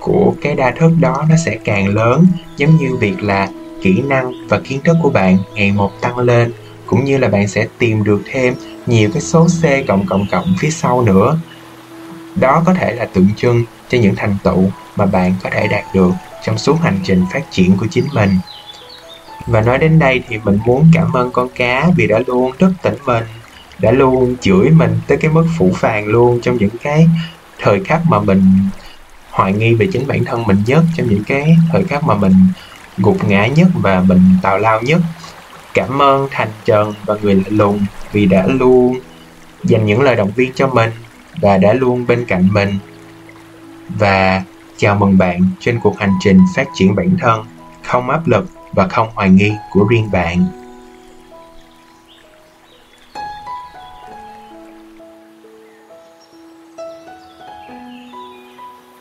của 0.00 0.34
cái 0.42 0.54
đa 0.54 0.70
thức 0.70 0.90
đó 1.00 1.24
nó 1.30 1.36
sẽ 1.44 1.58
càng 1.64 1.88
lớn, 1.88 2.26
giống 2.56 2.76
như 2.76 2.96
việc 2.96 3.22
là 3.22 3.48
kỹ 3.82 4.02
năng 4.08 4.32
và 4.48 4.60
kiến 4.60 4.80
thức 4.84 4.96
của 5.02 5.10
bạn 5.10 5.38
ngày 5.54 5.72
một 5.72 6.00
tăng 6.00 6.18
lên 6.18 6.52
cũng 6.92 7.04
như 7.04 7.18
là 7.18 7.28
bạn 7.28 7.48
sẽ 7.48 7.66
tìm 7.78 8.04
được 8.04 8.22
thêm 8.32 8.54
nhiều 8.86 9.10
cái 9.12 9.22
số 9.22 9.46
C 9.46 9.88
cộng 9.88 10.06
cộng 10.06 10.26
cộng 10.30 10.54
phía 10.58 10.70
sau 10.70 11.02
nữa. 11.02 11.38
Đó 12.36 12.62
có 12.66 12.74
thể 12.74 12.92
là 12.92 13.04
tượng 13.04 13.28
trưng 13.36 13.64
cho 13.88 13.98
những 13.98 14.16
thành 14.16 14.36
tựu 14.42 14.70
mà 14.96 15.06
bạn 15.06 15.34
có 15.42 15.50
thể 15.50 15.66
đạt 15.66 15.84
được 15.94 16.10
trong 16.44 16.58
suốt 16.58 16.80
hành 16.82 16.98
trình 17.04 17.24
phát 17.32 17.42
triển 17.50 17.76
của 17.76 17.86
chính 17.90 18.04
mình. 18.14 18.30
Và 19.46 19.60
nói 19.60 19.78
đến 19.78 19.98
đây 19.98 20.22
thì 20.28 20.38
mình 20.44 20.58
muốn 20.66 20.90
cảm 20.94 21.12
ơn 21.12 21.30
con 21.30 21.48
cá 21.54 21.88
vì 21.96 22.06
đã 22.06 22.18
luôn 22.26 22.52
rất 22.58 22.72
tỉnh 22.82 22.96
mình, 23.06 23.24
đã 23.78 23.90
luôn 23.90 24.36
chửi 24.40 24.70
mình 24.70 25.00
tới 25.06 25.18
cái 25.18 25.30
mức 25.30 25.46
phủ 25.58 25.70
phàng 25.74 26.06
luôn 26.06 26.40
trong 26.40 26.56
những 26.56 26.76
cái 26.82 27.08
thời 27.58 27.84
khắc 27.84 28.00
mà 28.08 28.20
mình 28.20 28.42
hoài 29.30 29.52
nghi 29.52 29.74
về 29.74 29.86
chính 29.92 30.06
bản 30.06 30.24
thân 30.24 30.46
mình 30.46 30.62
nhất, 30.66 30.84
trong 30.96 31.08
những 31.08 31.24
cái 31.24 31.56
thời 31.72 31.84
khắc 31.84 32.04
mà 32.04 32.14
mình 32.14 32.34
gục 32.98 33.24
ngã 33.24 33.46
nhất 33.46 33.68
và 33.74 34.00
mình 34.00 34.22
tào 34.42 34.58
lao 34.58 34.80
nhất 34.82 35.00
cảm 35.74 36.02
ơn 36.02 36.28
thành 36.30 36.50
trần 36.64 36.94
và 37.06 37.14
người 37.22 37.34
lạ 37.34 37.42
lùng 37.48 37.80
vì 38.12 38.26
đã 38.26 38.46
luôn 38.46 38.96
dành 39.64 39.86
những 39.86 40.02
lời 40.02 40.16
động 40.16 40.30
viên 40.36 40.52
cho 40.54 40.66
mình 40.66 40.90
và 41.40 41.58
đã 41.58 41.72
luôn 41.72 42.06
bên 42.06 42.24
cạnh 42.24 42.48
mình. 42.52 42.78
Và 43.88 44.42
chào 44.76 44.94
mừng 44.94 45.18
bạn 45.18 45.40
trên 45.60 45.80
cuộc 45.82 45.98
hành 45.98 46.12
trình 46.20 46.40
phát 46.56 46.66
triển 46.74 46.94
bản 46.94 47.16
thân, 47.20 47.44
không 47.82 48.10
áp 48.10 48.28
lực 48.28 48.46
và 48.72 48.88
không 48.88 49.08
hoài 49.14 49.30
nghi 49.30 49.52
của 49.70 49.86
riêng 49.90 50.08
bạn. 50.12 50.61